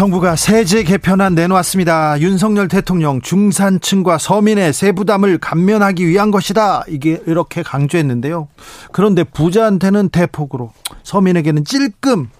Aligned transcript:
정부가 0.00 0.34
세제 0.34 0.82
개편안 0.82 1.34
내놓았습니다. 1.34 2.22
윤석열 2.22 2.68
대통령 2.68 3.20
중산층과 3.20 4.16
서민의 4.16 4.72
세부담을 4.72 5.36
감면하기 5.36 6.08
위한 6.08 6.30
것이다. 6.30 6.84
이게 6.88 7.20
이렇게 7.26 7.62
강조했는데요. 7.62 8.48
그런데 8.92 9.24
부자한테는 9.24 10.08
대폭으로 10.08 10.72
서민에게는 11.02 11.66
찔끔 11.66 12.30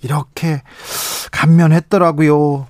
이렇게 0.00 0.62
감면했더라고요. 1.30 2.66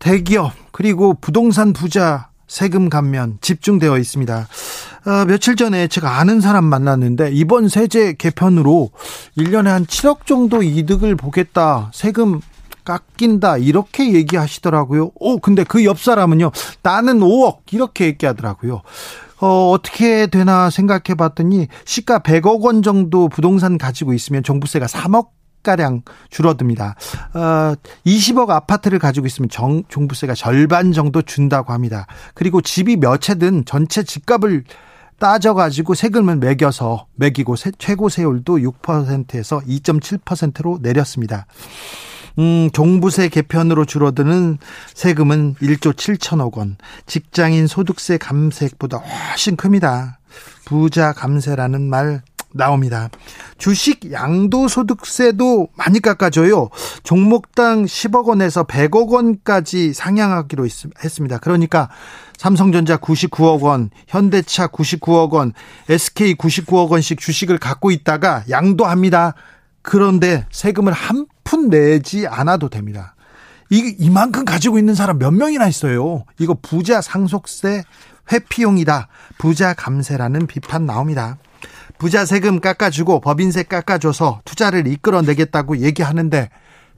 대기업 0.00 0.52
그리고 0.72 1.14
부동산 1.14 1.72
부자 1.72 2.28
세금 2.48 2.88
감면 2.88 3.38
집중되어 3.40 3.98
있습니다. 3.98 4.48
어, 5.06 5.24
며칠 5.26 5.54
전에 5.54 5.86
제가 5.86 6.18
아는 6.18 6.40
사람 6.40 6.64
만났는데 6.64 7.30
이번 7.30 7.68
세제 7.68 8.14
개편으로 8.14 8.90
1년에 9.38 9.66
한 9.66 9.86
7억 9.86 10.26
정도 10.26 10.64
이득을 10.64 11.14
보겠다. 11.14 11.92
세금 11.94 12.40
깎인다. 12.84 13.58
이렇게 13.58 14.12
얘기하시더라고요. 14.12 15.12
오, 15.14 15.38
근데 15.38 15.64
그 15.64 15.84
옆 15.84 15.98
사람은요. 15.98 16.50
나는 16.82 17.20
5억. 17.20 17.72
이렇게 17.72 18.06
얘기하더라고요. 18.06 18.82
어, 19.40 19.70
어떻게 19.70 20.26
되나 20.28 20.70
생각해 20.70 21.16
봤더니 21.16 21.66
시가 21.84 22.20
100억 22.20 22.60
원 22.62 22.82
정도 22.82 23.28
부동산 23.28 23.78
가지고 23.78 24.12
있으면 24.12 24.42
종부세가 24.42 24.86
3억 24.86 25.28
가량 25.64 26.02
줄어듭니다. 26.30 26.96
어, 27.34 27.74
20억 28.06 28.50
아파트를 28.50 28.98
가지고 28.98 29.26
있으면 29.26 29.48
정, 29.48 29.82
종부세가 29.88 30.34
절반 30.34 30.92
정도 30.92 31.22
준다고 31.22 31.72
합니다. 31.72 32.06
그리고 32.34 32.60
집이 32.60 32.96
몇 32.96 33.20
채든 33.20 33.64
전체 33.64 34.02
집값을 34.02 34.64
따져가지고 35.20 35.94
세금을 35.94 36.36
매겨서 36.36 37.06
매기고 37.14 37.54
세, 37.54 37.70
최고 37.78 38.08
세율도 38.08 38.58
6%에서 38.58 39.60
2.7%로 39.60 40.78
내렸습니다. 40.82 41.46
음, 42.38 42.70
종부세 42.72 43.28
개편으로 43.28 43.84
줄어드는 43.84 44.58
세금은 44.94 45.54
1조 45.60 45.94
7천억 45.94 46.56
원, 46.56 46.76
직장인 47.06 47.66
소득세 47.66 48.18
감세액보다 48.18 48.98
훨씬 48.98 49.56
큽니다. 49.56 50.18
부자 50.64 51.12
감세라는 51.12 51.82
말 51.82 52.22
나옵니다. 52.54 53.08
주식 53.58 54.12
양도소득세도 54.12 55.68
많이 55.74 56.00
깎아줘요. 56.00 56.70
종목당 57.02 57.84
10억 57.84 58.26
원에서 58.26 58.64
100억 58.64 59.08
원까지 59.08 59.92
상향하기로 59.92 60.66
했습니다. 61.02 61.38
그러니까 61.38 61.88
삼성전자 62.36 62.96
99억 62.96 63.62
원, 63.62 63.90
현대차 64.08 64.68
99억 64.68 65.30
원, 65.30 65.52
SK 65.88 66.34
99억 66.34 66.90
원씩 66.90 67.18
주식을 67.20 67.58
갖고 67.58 67.90
있다가 67.90 68.44
양도합니다. 68.50 69.34
그런데 69.82 70.46
세금을 70.50 70.92
한 70.92 71.26
푼 71.52 71.68
내지 71.68 72.26
않아도 72.26 72.70
됩니다. 72.70 73.14
이, 73.68 73.94
이만큼 73.98 74.46
가지고 74.46 74.78
있는 74.78 74.94
사람 74.94 75.18
몇 75.18 75.32
명이나 75.32 75.68
있어요. 75.68 76.24
이거 76.38 76.56
부자 76.62 77.02
상속세 77.02 77.84
회피용이다. 78.32 79.08
부자 79.36 79.74
감세라는 79.74 80.46
비판 80.46 80.86
나옵니다. 80.86 81.36
부자 81.98 82.24
세금 82.24 82.58
깎아주고 82.58 83.20
법인세 83.20 83.64
깎아줘서 83.64 84.40
투자를 84.46 84.86
이끌어내겠다고 84.86 85.78
얘기하는데 85.78 86.48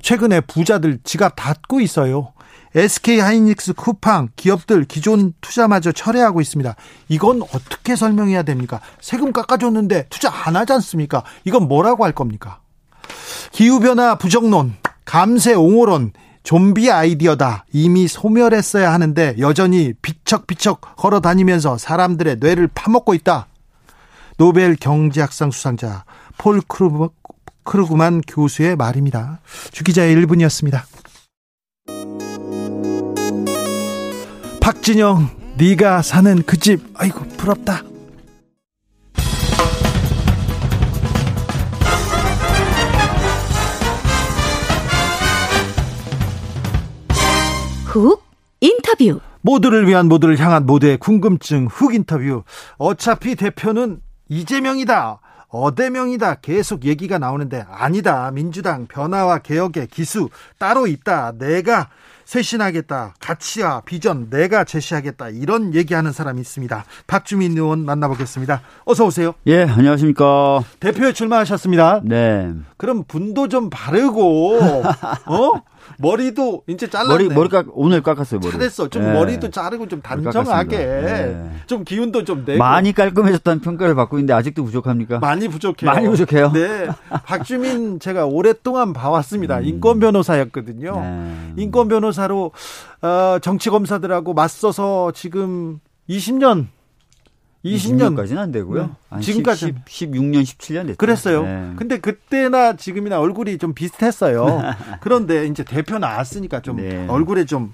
최근에 0.00 0.42
부자들 0.42 1.00
지갑 1.02 1.34
닫고 1.34 1.80
있어요. 1.80 2.32
SK 2.76 3.18
하이닉스 3.18 3.72
쿠팡 3.74 4.28
기업들 4.36 4.84
기존 4.84 5.32
투자마저 5.40 5.90
철회하고 5.90 6.40
있습니다. 6.40 6.76
이건 7.08 7.42
어떻게 7.42 7.96
설명해야 7.96 8.44
됩니까? 8.44 8.80
세금 9.00 9.32
깎아줬는데 9.32 10.06
투자 10.10 10.30
안 10.32 10.54
하지 10.54 10.72
않습니까? 10.74 11.24
이건 11.44 11.66
뭐라고 11.66 12.04
할 12.04 12.12
겁니까? 12.12 12.60
기후변화 13.52 14.16
부정론, 14.16 14.74
감세 15.04 15.54
옹호론, 15.54 16.12
좀비 16.44 16.90
아이디어다. 16.90 17.64
이미 17.72 18.06
소멸했어야 18.06 18.92
하는데 18.92 19.34
여전히 19.38 19.94
비척비척 20.02 20.96
걸어 20.96 21.20
다니면서 21.20 21.78
사람들의 21.78 22.36
뇌를 22.38 22.68
파먹고 22.74 23.14
있다. 23.14 23.46
노벨 24.36 24.76
경제학상 24.76 25.50
수상자 25.50 26.04
폴 26.36 26.60
크루그, 26.60 27.08
크루그만 27.62 28.20
교수의 28.28 28.76
말입니다. 28.76 29.40
주기자의 29.72 30.16
1분이었습니다. 30.16 30.82
박진영, 34.60 35.30
네가 35.56 36.02
사는 36.02 36.42
그 36.42 36.58
집, 36.58 36.82
아이고 36.94 37.20
부럽다. 37.36 37.82
훅 47.94 48.24
인터뷰. 48.60 49.20
모두를 49.40 49.86
위한 49.86 50.08
모두를 50.08 50.38
향한 50.40 50.66
모두의 50.66 50.96
궁금증 50.96 51.66
훅 51.66 51.94
인터뷰. 51.94 52.42
어차피 52.76 53.36
대표는 53.36 54.00
이재명이다. 54.28 55.20
어대명이다. 55.48 56.36
계속 56.36 56.84
얘기가 56.84 57.18
나오는데 57.18 57.64
아니다. 57.70 58.32
민주당 58.32 58.86
변화와 58.88 59.38
개혁의 59.38 59.86
기수 59.86 60.28
따로 60.58 60.88
있다. 60.88 61.34
내가 61.38 61.88
쇄신하겠다. 62.24 63.14
가치와 63.20 63.82
비전 63.82 64.28
내가 64.28 64.64
제시하겠다. 64.64 65.28
이런 65.28 65.74
얘기하는 65.74 66.10
사람이 66.10 66.40
있습니다. 66.40 66.84
박주민 67.06 67.56
의원 67.56 67.84
만나보겠습니다. 67.84 68.62
어서 68.86 69.04
오세요. 69.04 69.34
예, 69.46 69.62
안녕하십니까. 69.62 70.64
대표에 70.80 71.12
출마하셨습니다. 71.12 72.00
네. 72.02 72.52
그럼 72.76 73.04
분도 73.06 73.46
좀 73.46 73.70
바르고 73.70 74.58
어? 75.26 75.62
머리도 75.98 76.64
이제 76.66 76.88
잘랐네. 76.88 77.12
머리 77.12 77.28
머리 77.28 77.48
깎 77.48 77.66
오늘 77.72 78.02
깎았어요 78.02 78.40
머리. 78.40 78.52
잘했어. 78.52 78.88
좀 78.88 79.02
네. 79.02 79.12
머리도 79.12 79.50
자르고 79.50 79.88
좀 79.88 80.00
단정하게. 80.02 80.76
네. 80.76 81.50
좀 81.66 81.84
기운도 81.84 82.24
좀 82.24 82.44
내고. 82.44 82.58
많이 82.58 82.92
깔끔해졌다는 82.92 83.60
평가를 83.60 83.94
받고 83.94 84.18
있는데 84.18 84.32
아직도 84.32 84.64
부족합니까? 84.64 85.18
많이 85.18 85.48
부족해요. 85.48 85.90
많이 85.90 86.08
부족해요. 86.08 86.52
네. 86.52 86.88
박주민 87.24 88.00
제가 88.00 88.26
오랫동안 88.26 88.92
봐왔습니다. 88.92 89.58
음. 89.58 89.64
인권 89.64 90.00
변호사였거든요. 90.00 91.00
네. 91.00 91.52
인권 91.56 91.88
변호사로 91.88 92.52
어, 93.02 93.38
정치 93.40 93.70
검사들하고 93.70 94.34
맞서서 94.34 95.12
지금 95.14 95.80
20년 96.08 96.66
20년. 97.64 98.14
까지는 98.16 98.42
안 98.42 98.52
되고요. 98.52 98.90
네. 99.12 99.20
지금까지 99.20 99.74
10, 99.86 100.10
16년, 100.12 100.42
17년 100.42 100.86
됐죠. 100.86 100.96
그랬어요. 100.98 101.42
네. 101.44 101.72
근데 101.76 101.98
그때나 101.98 102.76
지금이나 102.76 103.18
얼굴이 103.20 103.56
좀 103.58 103.72
비슷했어요. 103.74 104.46
그런데 105.00 105.46
이제 105.46 105.64
대표 105.64 105.98
나왔으니까 105.98 106.60
좀 106.60 106.76
네. 106.76 107.06
얼굴에 107.08 107.46
좀 107.46 107.72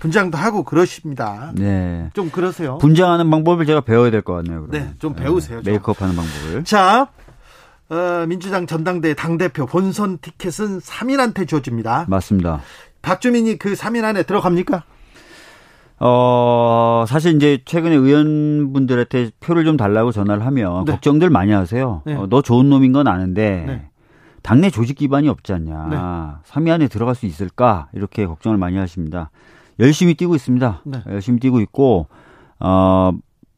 분장도 0.00 0.36
하고 0.36 0.62
그러십니다. 0.64 1.52
네. 1.54 2.10
좀 2.12 2.30
그러세요. 2.30 2.78
분장하는 2.78 3.30
방법을 3.30 3.64
제가 3.66 3.80
배워야 3.80 4.10
될 4.10 4.20
것 4.22 4.34
같네요. 4.34 4.66
그러면. 4.66 4.70
네, 4.88 4.94
좀 4.98 5.14
배우세요. 5.14 5.62
좀. 5.62 5.72
메이크업 5.72 6.02
하는 6.02 6.14
방법을. 6.16 6.64
자, 6.64 7.08
어, 7.88 8.24
민주당 8.28 8.66
전당대 8.66 9.14
당 9.14 9.38
대표 9.38 9.66
본선 9.66 10.18
티켓은 10.18 10.80
3인한테 10.80 11.48
주어집니다. 11.48 12.04
맞습니다. 12.08 12.60
박주민이 13.02 13.56
그 13.58 13.72
3인 13.72 14.04
안에 14.04 14.22
들어갑니까? 14.24 14.84
어, 16.02 17.04
사실 17.06 17.36
이제 17.36 17.58
최근에 17.64 17.94
의원분들한테 17.94 19.30
표를 19.38 19.64
좀 19.64 19.76
달라고 19.76 20.12
전화를 20.12 20.46
하면 20.46 20.86
네. 20.86 20.92
걱정들 20.92 21.28
많이 21.28 21.52
하세요. 21.52 22.02
네. 22.06 22.14
어, 22.14 22.26
너 22.28 22.40
좋은 22.40 22.70
놈인 22.70 22.92
건 22.92 23.06
아는데 23.06 23.64
네. 23.66 23.90
당내 24.42 24.70
조직 24.70 24.96
기반이 24.96 25.28
없지 25.28 25.52
않냐. 25.52 25.86
네. 25.90 25.96
3위 26.50 26.70
안에 26.70 26.88
들어갈 26.88 27.14
수 27.14 27.26
있을까? 27.26 27.88
이렇게 27.92 28.26
걱정을 28.26 28.56
많이 28.56 28.78
하십니다. 28.78 29.30
열심히 29.78 30.14
뛰고 30.14 30.34
있습니다. 30.34 30.82
네. 30.84 31.02
열심히 31.08 31.38
뛰고 31.38 31.60
있고 31.60 32.06
어 32.58 33.12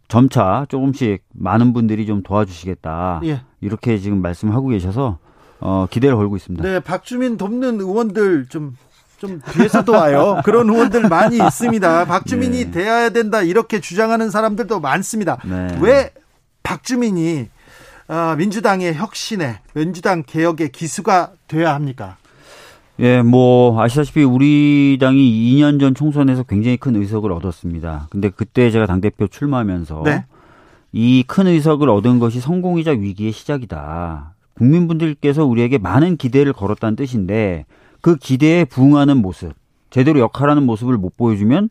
점차 0.09 0.67
조금씩 0.69 1.25
많은 1.33 1.73
분들이 1.73 2.07
좀 2.07 2.23
도와주시겠다. 2.23 3.21
예. 3.25 3.43
이렇게 3.61 3.99
지금 3.99 4.21
말씀하고 4.21 4.69
계셔서 4.69 5.19
어 5.61 5.87
기대를 5.91 6.17
걸고 6.17 6.37
있습니다. 6.37 6.63
네, 6.63 6.81
박주민 6.81 7.37
돕는 7.37 7.81
의원들 7.81 8.47
좀 8.49 8.75
좀 9.23 9.41
뒤에서 9.53 9.85
도 9.85 9.93
와요. 9.93 10.41
그런 10.45 10.69
의원들 10.69 11.09
많이 11.09 11.37
있습니다. 11.37 12.07
박주민이 12.07 12.65
네. 12.65 12.71
돼야 12.73 13.09
된다 13.11 13.41
이렇게 13.41 13.79
주장하는 13.79 14.31
사람들도 14.31 14.81
많습니다. 14.81 15.39
네. 15.45 15.79
왜 15.81 16.11
박주민이 16.65 17.49
어, 18.09 18.35
민주당의 18.37 18.95
혁신에 18.95 19.61
민주당 19.75 20.25
개혁의 20.27 20.73
기수가 20.73 21.31
돼야 21.47 21.73
합니까? 21.73 22.17
예, 22.99 23.23
뭐 23.23 23.81
아시다시피 23.81 24.25
우리 24.25 24.99
당이 25.01 25.21
2년 25.21 25.79
전 25.79 25.95
총선에서 25.95 26.43
굉장히 26.43 26.77
큰 26.77 26.97
의석을 26.97 27.31
얻었습니다. 27.31 28.09
근데 28.11 28.29
그때 28.29 28.73
제가 28.73 28.87
당 28.87 29.01
대표 29.01 29.29
출마하면서 29.29 30.03
네. 30.05 30.25
이큰 30.91 31.47
의석을 31.47 31.89
얻은 31.89 32.19
것이 32.19 32.41
성공이자 32.41 32.91
위기의 32.91 33.31
시작이다. 33.31 34.35
국민분들께서 34.55 35.45
우리에게 35.45 35.79
많은 35.79 36.17
기대를 36.17 36.53
걸었다는 36.53 36.97
뜻인데 36.97 37.67
그 38.03 38.17
기대에 38.17 38.65
부응하는 38.67 39.17
모습, 39.23 39.55
제대로 39.89 40.21
역할하는 40.21 40.65
모습을 40.65 40.99
못 40.99 41.17
보여주면 41.17 41.71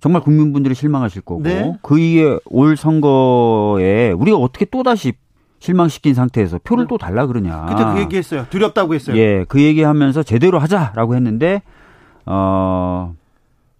정말 0.00 0.22
국민분들이 0.22 0.74
실망하실 0.74 1.22
거고 1.22 1.42
네. 1.42 1.76
그 1.82 1.98
이에 1.98 2.38
올 2.46 2.76
선거에 2.76 4.12
우리가 4.12 4.36
어떻게 4.38 4.64
또 4.66 4.82
다시 4.82 5.12
실망시킨 5.58 6.14
상태에서 6.14 6.60
표를 6.62 6.84
네. 6.84 6.88
또 6.88 6.98
달라 6.98 7.26
그러냐. 7.26 7.66
그때 7.66 7.84
그 7.84 8.00
얘기했어요. 8.00 8.46
두렵다고 8.50 8.94
했어요. 8.94 9.16
예, 9.16 9.44
그 9.48 9.62
얘기하면서 9.62 10.22
제대로 10.22 10.58
하자라고 10.58 11.14
했는데 11.14 11.62
어 12.26 13.14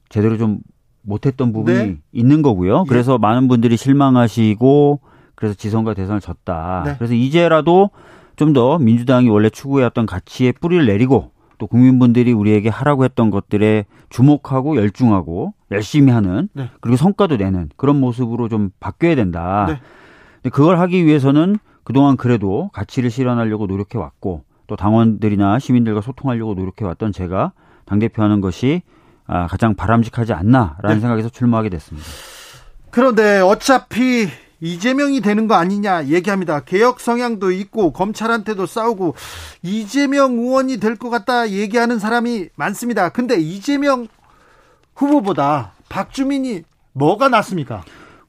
제대로 0.09 0.39
좀 0.39 0.61
못했던 1.03 1.53
부분이 1.53 1.77
네. 1.77 1.97
있는 2.13 2.41
거고요. 2.41 2.85
예. 2.87 2.89
그래서 2.89 3.19
많은 3.19 3.47
분들이 3.49 3.77
실망하시고 3.77 5.01
그래서 5.35 5.55
지선과 5.55 5.93
대선을 5.93 6.21
졌다. 6.23 6.83
네. 6.87 6.95
그래서 6.97 7.15
이제라도 7.15 7.91
좀 8.37 8.53
더 8.55 8.79
민주당이 8.79 9.29
원래 9.29 9.51
추구해왔던 9.51 10.07
가치에 10.07 10.53
뿌리를 10.53 10.87
내리고 10.87 11.34
또 11.59 11.67
국민분들이 11.67 12.33
우리에게 12.33 12.69
하라고 12.69 13.05
했던 13.05 13.31
것들에 13.31 13.87
주목하고 14.09 14.77
열중하고 14.77 15.55
열심히 15.71 16.13
하는 16.13 16.49
네. 16.53 16.71
그리고 16.81 16.97
성과도 16.97 17.37
내는 17.37 17.71
그런 17.77 18.01
모습으로 18.01 18.49
좀 18.49 18.71
바뀌어야 18.81 19.15
된다. 19.15 19.67
네. 19.69 19.81
근데 20.43 20.51
그걸 20.51 20.79
하기 20.79 21.07
위해서는 21.07 21.57
그동안 21.85 22.17
그래도 22.17 22.71
가치를 22.73 23.11
실현하려고 23.11 23.67
노력해 23.67 23.99
왔고 23.99 24.45
또 24.67 24.77
당원들이나 24.77 25.59
시민들과 25.59 26.01
소통하려고 26.01 26.55
노력해 26.55 26.85
왔던 26.85 27.13
제가 27.13 27.53
당 27.85 27.99
대표 27.99 28.23
하는 28.23 28.41
것이 28.41 28.83
아, 29.27 29.47
가장 29.47 29.75
바람직하지 29.75 30.33
않나라는 30.33 30.97
네. 30.97 31.01
생각에서 31.01 31.29
출마하게 31.29 31.71
됐습니다. 31.71 32.07
그런데 32.91 33.41
어차피 33.41 34.29
이재명이 34.61 35.21
되는 35.21 35.47
거 35.47 35.55
아니냐 35.55 36.07
얘기합니다. 36.07 36.61
개혁 36.61 37.01
성향도 37.01 37.51
있고 37.51 37.93
검찰한테도 37.93 38.67
싸우고 38.67 39.15
이재명 39.63 40.39
의원이 40.39 40.79
될 40.79 40.97
것 40.97 41.11
같다 41.11 41.51
얘기하는 41.51 41.99
사람이 41.99 42.49
많습니다. 42.57 43.09
근데 43.11 43.37
이재명 43.39 44.07
후보보다 44.95 45.73
박주민이 45.89 46.63
뭐가 46.93 47.29
낫습니까? 47.29 47.83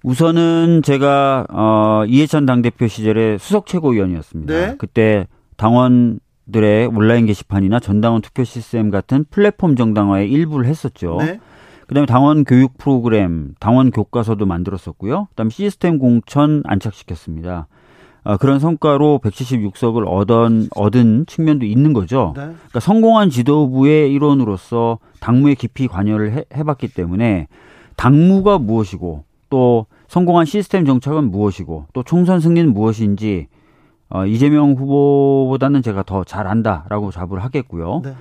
우선은 0.03 0.81
제가 0.83 1.45
어 1.49 2.03
이해찬 2.07 2.45
당대표 2.45 2.87
시절에 2.87 3.37
수석 3.37 3.65
최고위원이었습니다. 3.67 4.53
네? 4.53 4.75
그때 4.77 5.27
당원들의 5.57 6.87
온라인 6.87 7.25
게시판이나 7.25 7.79
전당원 7.79 8.21
투표 8.21 8.43
시스템 8.43 8.91
같은 8.91 9.25
플랫폼 9.29 9.75
정당화의 9.75 10.29
일부를 10.31 10.67
했었죠. 10.67 11.17
네? 11.19 11.39
그다음에 11.87 12.05
당원 12.05 12.43
교육 12.43 12.77
프로그램, 12.77 13.53
당원 13.59 13.91
교과서도 13.91 14.45
만들었었고요. 14.45 15.27
그다음에 15.29 15.49
시스템 15.49 15.99
공천 15.99 16.63
안착시켰습니다. 16.65 17.67
어, 18.23 18.37
그런 18.37 18.57
성과로 18.59 19.19
176석을 19.23 20.07
얻은, 20.07 20.69
얻은 20.75 21.25
측면도 21.27 21.65
있는 21.67 21.93
거죠. 21.93 22.33
네. 22.35 22.41
그러니까 22.41 22.79
성공한 22.79 23.29
지도부의 23.29 24.11
일원으로서 24.11 24.97
당무에 25.19 25.53
깊이 25.53 25.87
관여를 25.87 26.33
해, 26.33 26.45
해봤기 26.55 26.87
때문에 26.87 27.47
당무가 27.95 28.57
무엇이고 28.57 29.23
또 29.51 29.85
성공한 30.07 30.45
시스템 30.45 30.85
정착은 30.85 31.29
무엇이고 31.29 31.85
또 31.93 32.01
총선 32.03 32.39
승리는 32.39 32.73
무엇인지 32.73 33.47
어, 34.09 34.25
이재명 34.25 34.73
후보보다는 34.73 35.83
제가 35.83 36.03
더 36.03 36.23
잘 36.23 36.47
안다라고 36.47 37.11
자부를 37.11 37.43
하겠고요. 37.43 38.01
네. 38.03 38.13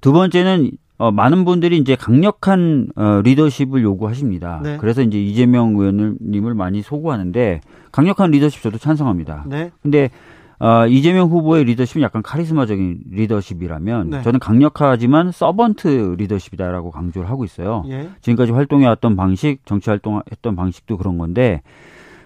두 0.00 0.12
번째는 0.12 0.70
어, 1.00 1.10
많은 1.10 1.46
분들이 1.46 1.78
이제 1.78 1.96
강력한 1.96 2.88
어, 2.94 3.22
리더십을 3.24 3.82
요구하십니다. 3.82 4.60
네. 4.62 4.76
그래서 4.76 5.00
이제 5.00 5.18
이재명 5.18 5.74
의원님을 5.74 6.52
많이 6.52 6.82
소구하는데 6.82 7.62
강력한 7.90 8.30
리더십 8.30 8.62
저도 8.62 8.76
찬성합니다. 8.76 9.46
네. 9.48 9.70
근데 9.82 10.10
어, 10.58 10.86
이재명 10.86 11.30
후보의 11.30 11.64
리더십은 11.64 12.02
약간 12.02 12.20
카리스마적인 12.20 12.98
리더십이라면 13.12 14.10
네. 14.10 14.22
저는 14.22 14.40
강력하지만 14.40 15.32
서번트 15.32 16.16
리더십이다라고 16.18 16.90
강조를 16.90 17.30
하고 17.30 17.46
있어요. 17.46 17.82
예. 17.88 18.10
지금까지 18.20 18.52
활동해왔던 18.52 19.16
방식, 19.16 19.64
정치 19.64 19.88
활동했던 19.88 20.54
방식도 20.54 20.98
그런 20.98 21.16
건데 21.16 21.62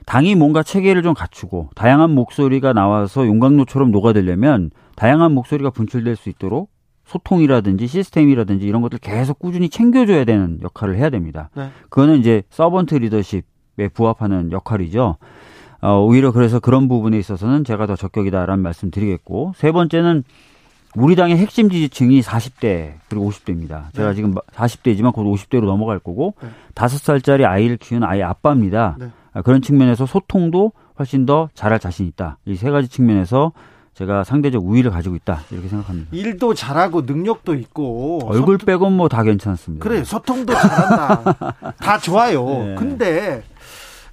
당이 0.07 0.35
뭔가 0.35 0.65
체계를 0.65 1.05
좀 1.05 1.15
갖추고 1.15 1.69
다양한 1.77 2.11
목소리가 2.11 2.73
나와서 2.73 3.25
용광로처럼 3.25 3.93
녹아들려면 3.93 4.73
다양한 4.97 5.31
목소리가 5.31 5.71
분출될 5.71 6.17
수 6.17 6.29
있도록 6.29 6.74
소통이라든지 7.07 7.87
시스템이라든지 7.87 8.67
이런 8.67 8.83
것들 8.83 8.99
계속 8.99 9.39
꾸준히 9.39 9.69
챙겨줘야 9.69 10.25
되는 10.25 10.59
역할을 10.63 10.97
해야 10.97 11.11
됩니다. 11.11 11.51
네. 11.55 11.69
그거는 11.91 12.19
이제 12.19 12.43
서번트 12.51 12.95
리더십에 12.95 13.89
부합하는 13.93 14.53
역할이죠. 14.53 15.17
어, 15.83 16.01
오히려 16.01 16.33
그래서 16.33 16.61
그런 16.61 16.89
부분에 16.89 17.19
있어서는 17.19 17.65
제가 17.65 17.87
더 17.87 17.95
적격이다라는 17.97 18.63
말씀 18.63 18.91
드리겠고 18.91 19.53
세 19.57 19.71
번째는 19.71 20.25
우리 20.97 21.17
당의 21.17 21.37
핵심 21.37 21.69
지지층이 21.69 22.21
40대 22.23 22.95
그리고 23.09 23.29
50대입니다. 23.29 23.93
제가 23.95 24.11
네. 24.11 24.15
지금 24.15 24.35
40대지만 24.35 25.13
곧 25.13 25.25
50대로 25.25 25.65
넘어갈 25.65 25.99
거고 25.99 26.35
다섯 26.75 26.99
네. 26.99 27.05
살짜리 27.05 27.45
아이를 27.45 27.77
키우는 27.77 28.07
아이 28.07 28.23
아빠입니다. 28.23 28.97
네. 28.99 29.09
아, 29.33 29.43
그런 29.43 29.61
측면에서 29.61 30.07
소통도 30.07 30.73
훨씬 30.99 31.27
더 31.27 31.49
잘할 31.55 31.81
자신 31.81 32.07
있다. 32.07 32.39
이 32.47 32.55
세 32.55 32.71
가지 32.71 32.89
측면에서 32.89 33.53
제가 33.95 34.25
상대적 34.25 34.67
우위를 34.67 34.91
가지고 34.91 35.15
있다 35.17 35.43
이렇게 35.51 35.69
생각합니다. 35.69 36.09
일도 36.13 36.55
잘하고 36.55 37.03
능력도 37.03 37.55
있고 37.55 38.21
얼굴 38.25 38.55
소통... 38.55 38.67
빼곤 38.67 38.97
뭐 38.97 39.09
다 39.09 39.23
괜찮습니다. 39.23 39.83
그래 39.83 40.03
소통도 40.03 40.53
잘한다. 40.53 41.75
다 41.79 41.99
좋아요. 41.99 42.45
네. 42.45 42.75
근데 42.77 43.43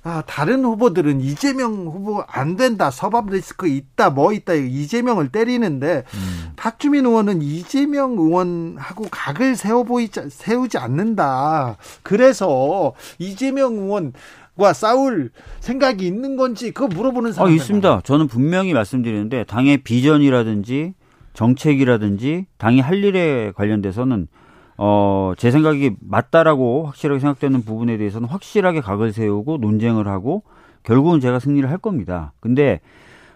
아, 0.04 0.24
다른 0.25 0.66
후보들은 0.66 1.22
이재명 1.22 1.86
후보 1.86 2.24
안 2.28 2.56
된다, 2.56 2.89
서밥 2.89 3.30
리스크 3.30 3.68
있다, 3.68 4.10
뭐 4.10 4.33
있다, 4.33 4.54
이재명을 4.56 5.30
때리는데, 5.30 6.06
음. 6.12 6.51
박주민 6.56 7.06
의원은 7.06 7.44
이재명 7.44 8.13
의원하고 8.13 9.06
각을 9.12 9.56
세워 9.56 9.83
보이지, 9.83 10.22
세우지 10.31 10.80
않는다. 10.80 11.78
그래서 12.01 12.94
이재명 13.19 13.74
의원 13.75 14.13
과 14.61 14.73
싸울 14.73 15.31
생각이 15.59 16.05
있는 16.05 16.37
건지 16.37 16.69
그거 16.69 16.87
물어보는 16.87 17.33
사람 17.33 17.49
어, 17.49 17.55
있습니다. 17.55 18.01
저는 18.01 18.27
분명히 18.27 18.73
말씀드리는데 18.73 19.43
당의 19.45 19.77
비전이라든지 19.77 20.93
정책이라든지 21.33 22.45
당이 22.59 22.80
할 22.80 23.03
일에 23.03 23.51
관련돼서는 23.56 24.27
어, 24.77 25.33
제 25.37 25.49
생각이 25.49 25.95
맞다라고 25.99 26.85
확실하게 26.85 27.19
생각되는 27.19 27.63
부분에 27.63 27.97
대해서는 27.97 28.27
확실하게 28.27 28.81
각을 28.81 29.13
세우고 29.13 29.57
논쟁을 29.57 30.07
하고 30.07 30.44
결국은 30.83 31.19
제가 31.19 31.39
승리를 31.39 31.68
할 31.68 31.80
겁니다. 31.80 32.33
근데 32.39 32.81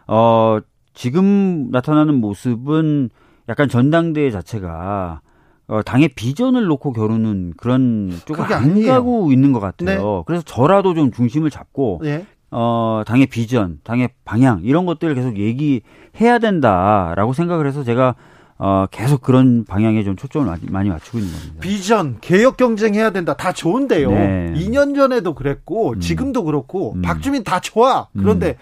어, 0.06 0.60
지금 0.94 1.70
나타나는 1.72 2.16
모습은 2.16 3.10
약간 3.50 3.68
전당대회 3.68 4.30
자체가 4.30 5.22
어, 5.68 5.82
당의 5.82 6.10
비전을 6.10 6.66
놓고 6.66 6.94
겨루는 6.94 7.54
그런 7.58 8.12
쪽을 8.26 8.54
안. 8.54 8.86
가고 8.86 9.32
있는 9.32 9.52
것 9.52 9.60
같아요. 9.60 10.00
네. 10.00 10.24
그래서 10.26 10.44
저라도 10.46 10.94
좀 10.94 11.12
중심을 11.12 11.50
잡고 11.50 12.02
네. 12.04 12.26
어, 12.52 13.04
당의 13.06 13.28
비전, 13.28 13.80
당의 13.84 14.10
방향 14.24 14.62
이런 14.64 14.86
것들을 14.86 15.16
계속 15.16 15.38
얘기해야 15.38 16.40
된다라고 16.40 17.34
생각을 17.34 17.68
해서 17.68 17.84
제가 17.84 18.16
어, 18.58 18.86
계속 18.90 19.22
그런 19.22 19.66
방향에 19.66 20.04
좀 20.06 20.16
초점을 20.16 20.48
많이, 20.70 20.90
맞추고 20.90 21.18
있는 21.18 21.34
겁니다. 21.34 21.56
비전, 21.60 22.20
개혁 22.22 22.56
경쟁해야 22.56 23.10
된다. 23.10 23.34
다 23.36 23.52
좋은데요. 23.52 24.10
네. 24.12 24.54
2년 24.56 24.96
전에도 24.96 25.36
그랬고, 25.36 25.92
음. 25.92 26.00
지금도 26.00 26.46
그렇고, 26.46 26.94
음. 26.94 27.02
박주민 27.02 27.44
다 27.44 27.60
좋아. 27.60 28.08
그런데 28.18 28.56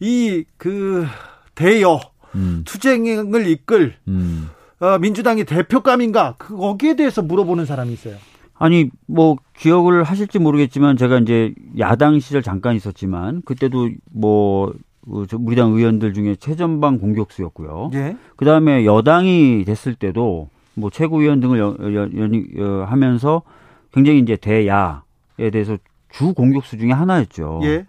음. 0.00 0.06
이그 0.06 1.06
대여, 1.54 2.00
음. 2.34 2.62
투쟁을 2.64 3.46
이끌, 3.48 3.96
음. 4.08 4.48
어, 4.80 4.98
민주당이 4.98 5.44
대표감인가 5.44 6.34
그 6.38 6.56
거기에 6.56 6.96
대해서 6.96 7.22
물어보는 7.22 7.66
사람이 7.66 7.92
있어요. 7.92 8.16
아니 8.54 8.90
뭐 9.06 9.36
기억을 9.56 10.02
하실지 10.02 10.38
모르겠지만 10.38 10.96
제가 10.96 11.18
이제 11.18 11.54
야당 11.78 12.18
시절 12.18 12.42
잠깐 12.42 12.76
있었지만 12.76 13.42
그때도 13.44 13.90
뭐 14.10 14.74
우리 15.06 15.56
당 15.56 15.72
의원들 15.72 16.12
중에 16.12 16.36
최전방 16.36 16.98
공격수였고요. 16.98 17.90
예. 17.94 18.16
그 18.36 18.44
다음에 18.44 18.84
여당이 18.84 19.64
됐을 19.66 19.94
때도 19.94 20.48
뭐 20.74 20.90
최고위원 20.90 21.40
등을 21.40 21.58
연, 21.58 21.76
연, 21.94 22.34
연, 22.56 22.82
하면서 22.84 23.42
굉장히 23.92 24.20
이제 24.20 24.36
대야에 24.36 25.50
대해서 25.52 25.76
주 26.10 26.34
공격수 26.34 26.78
중에 26.78 26.92
하나였죠. 26.92 27.60
예. 27.64 27.86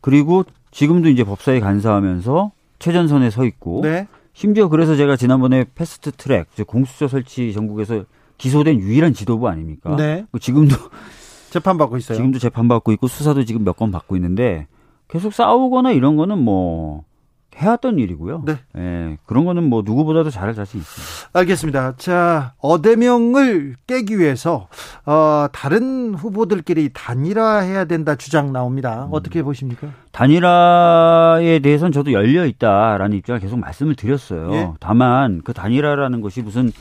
그리고 0.00 0.44
지금도 0.70 1.08
이제 1.08 1.24
법사위 1.24 1.60
간사하면서 1.60 2.52
최전선에 2.78 3.30
서 3.30 3.44
있고 3.44 3.80
네. 3.82 4.06
심지어 4.40 4.68
그래서 4.68 4.96
제가 4.96 5.16
지난번에 5.16 5.66
패스트 5.74 6.12
트랙, 6.12 6.46
공수처 6.66 7.08
설치 7.08 7.52
전국에서 7.52 8.04
기소된 8.38 8.78
유일한 8.80 9.12
지도부 9.12 9.46
아닙니까? 9.48 9.94
네. 9.96 10.24
뭐 10.30 10.38
지금도 10.40 10.74
재판 11.50 11.76
받고 11.76 11.98
있어요. 11.98 12.16
지금도 12.16 12.38
재판 12.38 12.66
받고 12.66 12.90
있고 12.92 13.06
수사도 13.06 13.44
지금 13.44 13.64
몇 13.64 13.76
건 13.76 13.90
받고 13.90 14.16
있는데 14.16 14.66
계속 15.08 15.34
싸우거나 15.34 15.92
이런 15.92 16.16
거는 16.16 16.38
뭐 16.38 17.04
해왔던 17.56 17.98
일이고요. 17.98 18.42
네. 18.46 18.58
예, 18.76 19.18
그런 19.26 19.44
거는 19.44 19.64
뭐 19.64 19.82
누구보다도 19.84 20.30
잘할 20.30 20.54
자신 20.54 20.80
있습니다. 20.80 21.30
알겠습니다. 21.32 21.94
자, 21.98 22.54
어대명을 22.58 23.76
깨기 23.86 24.18
위해서 24.18 24.68
어, 25.04 25.46
다른 25.52 26.14
후보들끼리 26.14 26.90
단일화해야 26.92 27.84
된다 27.84 28.14
주장 28.14 28.52
나옵니다. 28.52 29.06
음. 29.06 29.08
어떻게 29.12 29.42
보십니까? 29.42 29.88
단일화에 30.12 31.58
대해서는 31.58 31.92
저도 31.92 32.12
열려 32.12 32.46
있다라는 32.46 33.16
입장을 33.18 33.40
계속 33.40 33.58
말씀을 33.58 33.94
드렸어요. 33.94 34.52
예? 34.52 34.70
다만 34.80 35.42
그 35.44 35.52
단일화라는 35.52 36.20
것이 36.20 36.42
무슨 36.42 36.72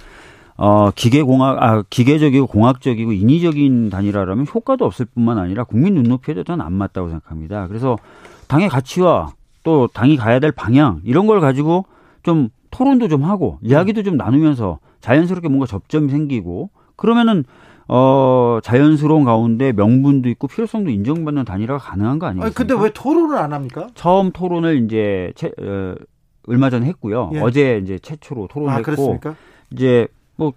어, 0.61 0.91
기계공학, 0.91 1.63
아, 1.63 1.83
기계적이고 1.89 2.47
공학적이고 2.47 3.13
인위적인 3.13 3.89
단일화라면 3.89 4.45
효과도 4.53 4.85
없을 4.85 5.05
뿐만 5.05 5.37
아니라 5.37 5.63
국민 5.63 5.93
눈높이에도 5.95 6.43
저는 6.43 6.65
안 6.65 6.73
맞다고 6.73 7.07
생각합니다. 7.07 7.67
그래서 7.67 7.95
당의 8.49 8.67
가치와 8.67 9.31
또 9.63 9.87
당이 9.93 10.17
가야 10.17 10.39
될 10.39 10.51
방향 10.51 11.01
이런 11.03 11.27
걸 11.27 11.39
가지고 11.39 11.85
좀 12.23 12.49
토론도 12.71 13.07
좀 13.07 13.23
하고 13.23 13.57
이야기도 13.61 14.03
좀 14.03 14.17
나누면서 14.17 14.79
자연스럽게 15.01 15.47
뭔가 15.47 15.65
접점이 15.65 16.09
생기고 16.09 16.69
그러면은 16.95 17.43
어 17.87 18.59
자연스러운 18.61 19.23
가운데 19.23 19.71
명분도 19.71 20.29
있고 20.29 20.47
필요성도 20.47 20.91
인정받는 20.91 21.45
단일화가 21.45 21.79
가능한 21.79 22.19
거 22.19 22.27
아니겠습니까? 22.27 22.55
근데 22.55 22.83
왜 22.83 22.91
토론을 22.93 23.35
안 23.37 23.51
합니까? 23.51 23.87
처음 23.95 24.31
토론을 24.31 24.83
이제 24.85 25.33
채, 25.35 25.47
어, 25.59 25.95
얼마 26.47 26.69
전에 26.69 26.85
했고요. 26.85 27.31
예. 27.33 27.39
어제 27.39 27.79
이제 27.83 27.97
최초로 27.97 28.47
토론을 28.51 28.73
아, 28.73 28.77
했고? 28.77 29.19
이제 29.71 30.07
뭐 30.35 30.53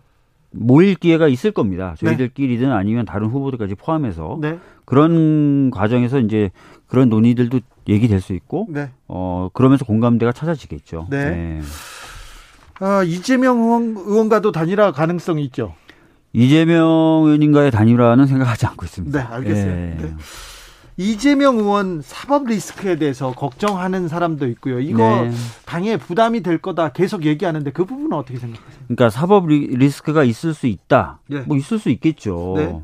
모일 0.51 0.95
기회가 0.95 1.27
있을 1.29 1.53
겁니다. 1.53 1.95
저희들끼리든 1.99 2.69
네. 2.69 2.75
아니면 2.75 3.07
다른 3.07 3.29
후보들까지 3.29 3.77
포함해서 3.77 4.39
네. 4.41 4.59
그런 4.85 5.71
과정에서 5.71 6.19
이제 6.21 6.51
그런 6.87 7.09
논의들도 7.09 7.61
얘기될 7.89 8.21
수 8.21 8.33
있고 8.35 8.67
네. 8.71 8.91
어 9.09 9.49
그러면서 9.53 9.85
공감대가 9.85 10.33
찾아지겠죠. 10.33 11.09
네. 11.11 11.31
네. 11.31 11.61
아, 12.81 13.03
이재명 13.05 13.61
의원, 13.61 13.97
의원과도 13.97 14.51
단일화 14.51 14.93
가능성이 14.93 15.45
있죠. 15.45 15.75
이재명 16.33 16.85
의원님과의 17.25 17.71
단일화는 17.71 18.27
생각하지 18.27 18.67
않고 18.67 18.85
있습니다. 18.85 19.19
네, 19.19 19.25
알겠어요. 19.25 19.67
네. 19.67 19.97
네. 20.01 20.15
이재명 20.97 21.59
의원 21.59 22.03
사법 22.03 22.47
리스크에 22.47 22.97
대해서 22.97 23.33
걱정하는 23.33 24.09
사람도 24.09 24.47
있고요. 24.49 24.81
이거 24.81 25.23
네. 25.23 25.31
당에 25.65 25.97
부담이 25.97 26.43
될 26.43 26.59
거다 26.59 26.91
계속 26.91 27.25
얘기하는데 27.25 27.71
그 27.73 27.85
부분은 27.85 28.13
어떻게 28.13 28.39
생각하세요? 28.39 28.81
그러니까 28.89 29.11
사법 29.11 29.47
리 29.49 29.89
스크가 29.91 30.25
있을 30.25 30.53
수 30.53 30.67
있다. 30.67 31.21
네. 31.29 31.41
뭐 31.47 31.57
있을 31.57 31.79
수 31.79 31.89
있겠죠. 31.89 32.55
네. 32.57 32.81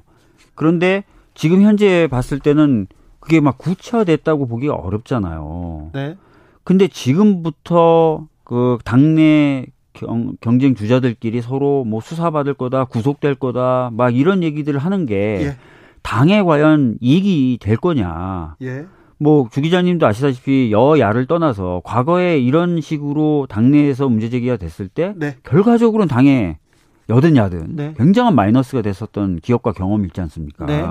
그런데 0.55 1.05
지금 1.35 1.62
현재 1.62 2.09
봤을 2.11 2.38
때는 2.38 2.87
그게 3.28 3.40
막 3.40 3.58
구체화됐다고 3.58 4.47
보기가 4.47 4.75
어렵잖아요. 4.75 5.90
네. 5.92 6.16
근데 6.64 6.88
지금부터 6.88 8.26
그 8.42 8.78
당내 8.87 9.66
경, 9.92 10.32
경쟁 10.40 10.75
주자들끼리 10.75 11.42
서로 11.42 11.85
뭐 11.85 12.00
수사받을 12.00 12.54
거다, 12.54 12.87
구속될 12.87 13.35
거다, 13.35 13.90
막 13.92 14.16
이런 14.16 14.42
얘기들을 14.42 14.80
하는 14.80 15.04
게 15.04 15.14
예. 15.42 15.56
당에 16.00 16.42
과연 16.42 16.97
이익이 17.02 17.58
될 17.61 17.76
거냐. 17.76 18.56
예. 18.62 18.87
뭐주 19.18 19.61
기자님도 19.61 20.06
아시다시피 20.06 20.73
여야를 20.73 21.26
떠나서 21.26 21.82
과거에 21.85 22.38
이런 22.38 22.80
식으로 22.80 23.47
당내에서 23.50 24.08
문제 24.08 24.30
제기가 24.30 24.56
됐을 24.56 24.88
때 24.88 25.12
네. 25.16 25.37
결과적으로는 25.42 26.08
당에 26.08 26.56
여든 27.11 27.37
야든 27.37 27.76
네. 27.76 27.94
굉장한 27.99 28.35
마이너스가 28.35 28.80
됐었던 28.80 29.40
기업과 29.40 29.73
경험이 29.73 30.06
있지 30.06 30.20
않습니까? 30.23 30.64
네. 30.64 30.82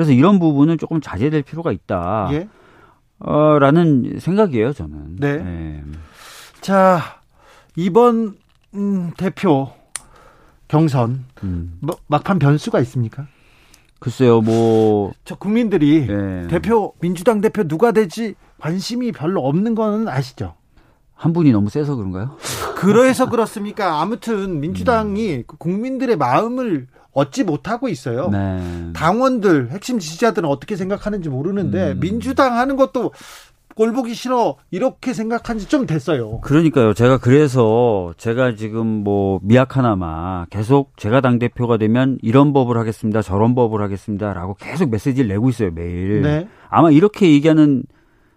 그래서 0.00 0.12
이런 0.12 0.38
부분은 0.38 0.78
조금 0.78 1.02
자제될 1.02 1.42
필요가 1.42 1.72
있다. 1.72 2.30
예. 2.32 2.48
어, 3.18 3.58
라는 3.58 4.18
생각이에요, 4.18 4.72
저는. 4.72 5.16
네. 5.16 5.36
네. 5.36 5.84
자, 6.62 7.20
이번 7.76 8.34
음, 8.72 9.10
대표 9.18 9.70
경선 10.68 11.26
음. 11.44 11.76
뭐, 11.80 11.98
막판 12.06 12.38
변수가 12.38 12.80
있습니까? 12.80 13.26
글쎄요, 13.98 14.40
뭐. 14.40 15.12
저 15.26 15.34
국민들이 15.34 16.06
네. 16.06 16.46
대표, 16.46 16.94
민주당 17.00 17.42
대표 17.42 17.68
누가 17.68 17.92
될지 17.92 18.36
관심이 18.58 19.12
별로 19.12 19.46
없는 19.46 19.74
거는 19.74 20.08
아시죠? 20.08 20.54
한 21.14 21.34
분이 21.34 21.52
너무 21.52 21.68
세서 21.68 21.96
그런가요? 21.96 22.38
그래서 22.76 23.28
그렇습니까? 23.28 24.00
아무튼 24.00 24.60
민주당이 24.60 25.34
음. 25.34 25.42
국민들의 25.58 26.16
마음을 26.16 26.86
얻지 27.12 27.44
못하고 27.44 27.88
있어요. 27.88 28.28
네. 28.30 28.90
당원들, 28.94 29.70
핵심 29.70 29.98
지지자들은 29.98 30.48
어떻게 30.48 30.76
생각하는지 30.76 31.28
모르는데 31.28 31.92
음. 31.92 32.00
민주당 32.00 32.56
하는 32.56 32.76
것도 32.76 33.12
꼴 33.76 33.92
보기 33.92 34.14
싫어 34.14 34.56
이렇게 34.70 35.12
생각한 35.14 35.58
지 35.58 35.66
좀 35.68 35.86
됐어요. 35.86 36.40
그러니까요. 36.40 36.92
제가 36.92 37.18
그래서 37.18 38.12
제가 38.16 38.54
지금 38.56 38.86
뭐 38.86 39.40
미약 39.42 39.76
하나마 39.76 40.44
계속 40.50 40.96
제가 40.96 41.20
당 41.20 41.38
대표가 41.38 41.78
되면 41.78 42.18
이런 42.20 42.52
법을 42.52 42.76
하겠습니다. 42.76 43.22
저런 43.22 43.54
법을 43.54 43.80
하겠습니다라고 43.82 44.54
계속 44.54 44.90
메시지를 44.90 45.28
내고 45.28 45.48
있어요 45.48 45.70
매일. 45.72 46.22
네. 46.22 46.48
아마 46.68 46.90
이렇게 46.90 47.30
얘기하는 47.32 47.84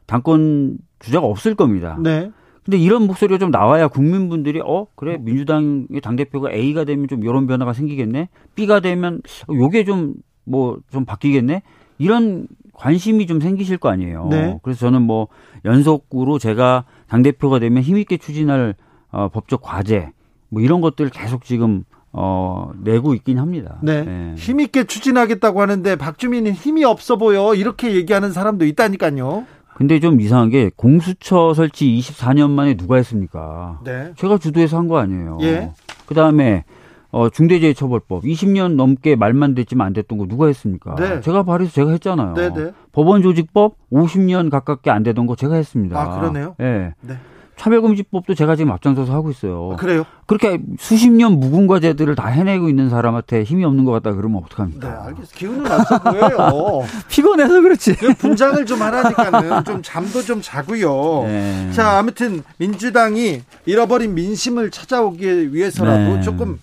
당권 0.06 0.78
주자가 1.00 1.26
없을 1.26 1.56
겁니다. 1.56 1.98
네. 2.02 2.32
근데 2.66 2.78
이런 2.78 3.08
목소리가 3.08 3.38
좀 3.38 3.52
나와야 3.52 3.88
국민분들이 3.88 4.62
어 4.64 4.88
그래 4.96 5.18
민주당의 5.20 6.02
당 6.02 6.16
대표가 6.16 6.52
A가 6.52 6.86
되면 6.86 7.08
좀 7.08 7.24
이런 7.24 7.48
변화가 7.48 7.74
생기겠네. 7.74 8.30
B가 8.56 8.80
되면 8.80 9.22
요게 9.50 9.84
좀 9.84 10.14
뭐좀 10.46 10.82
뭐 10.92 11.04
바뀌겠네. 11.06 11.62
이런 11.98 12.48
관심이 12.74 13.28
좀 13.28 13.40
생기실 13.40 13.78
거 13.78 13.90
아니에요. 13.90 14.28
네. 14.30 14.60
그래서 14.64 14.82
저는 14.82 15.02
뭐 15.02 15.28
연속으로 15.66 16.40
제가 16.40 16.86
당 17.08 17.22
대표가 17.22 17.60
되면 17.60 17.84
힘있게 17.84 18.18
추진할 18.18 18.76
어, 19.12 19.30
법적 19.30 19.62
과제 19.62 20.12
뭐 20.50 20.62
이런 20.62 20.82
것들을 20.82 21.12
계속 21.12 21.46
지금 21.46 21.84
어, 22.12 22.72
내고 22.84 23.14
있긴 23.16 23.40
합니다. 23.40 23.80
네. 23.82 24.04
네. 24.04 24.36
힘있게 24.38 24.84
추진하겠다고 24.86 25.62
하는데 25.62 25.96
박주민은 25.96 26.54
힘이 26.54 26.84
없어 26.86 27.18
보여. 27.18 27.56
이렇게 27.56 27.96
얘기하는 27.96 28.32
사람도 28.32 28.66
있다니까요. 28.66 29.46
근데 29.76 30.00
좀 30.00 30.22
이상한 30.22 30.50
게 30.50 30.70
공수처 30.76 31.54
설치 31.54 31.88
24년 31.98 32.50
만에 32.52 32.76
누가 32.76 32.96
했습니까? 32.98 33.80
네. 33.84 34.14
제가 34.18 34.38
주도해서 34.38 34.78
한 34.78 34.88
거 34.88 34.98
아니에요. 34.98 35.38
예. 35.42 35.72
그 36.06 36.14
다음에 36.14 36.64
어, 37.12 37.30
중대재해처벌법 37.30 38.24
20년 38.24 38.76
넘게 38.76 39.16
말만 39.16 39.54
됐지만 39.56 39.88
안 39.88 39.94
됐던 39.94 40.18
거 40.18 40.26
누가 40.28 40.48
했습니까? 40.48 40.96
네. 40.96 41.22
제가 41.22 41.44
발의해서 41.44 41.74
제가 41.74 41.92
했잖아요. 41.92 42.34
네, 42.34 42.52
네. 42.54 42.72
법원조직법 42.92 43.76
50년 43.92 44.50
가깝게 44.50 44.90
안 44.90 45.04
되던 45.04 45.28
거 45.28 45.36
제가 45.36 45.56
했습니다. 45.56 46.00
아, 46.00 46.20
그러네요? 46.20 46.56
네. 46.58 46.94
네. 47.02 47.18
차별금지법도 47.64 48.36
제가 48.36 48.58
지금 48.58 48.72
앞장서서 48.74 49.14
하고 49.14 49.32
있어요. 49.32 49.72
아, 49.74 49.76
그래요? 49.78 50.06
그렇게 50.28 50.60
수십 50.78 51.10
년 51.10 51.40
묵은 51.40 51.68
과제들을 51.68 52.16
다 52.16 52.28
해내고 52.28 52.68
있는 52.68 52.90
사람한테 52.90 53.44
힘이 53.44 53.64
없는 53.64 53.86
것 53.86 53.92
같다 53.92 54.14
그러면 54.14 54.42
어떡합니까? 54.44 54.88
네, 54.88 54.94
알겠습니다. 54.94 55.38
기운은 55.38 55.72
없어 55.72 56.00
보여요. 56.02 56.84
피곤해서 57.10 57.62
그렇지. 57.62 57.96
분장을 58.18 58.66
좀 58.66 58.82
하라니까는 58.82 59.64
좀 59.64 59.82
잠도 59.82 60.22
좀 60.22 60.42
자고요. 60.42 61.24
네. 61.24 61.72
자, 61.72 61.98
아무튼 61.98 62.44
민주당이 62.58 63.42
잃어버린 63.66 64.14
민심을 64.14 64.70
찾아오기 64.70 65.54
위해서라도 65.54 66.16
네. 66.16 66.22
조금 66.22 66.60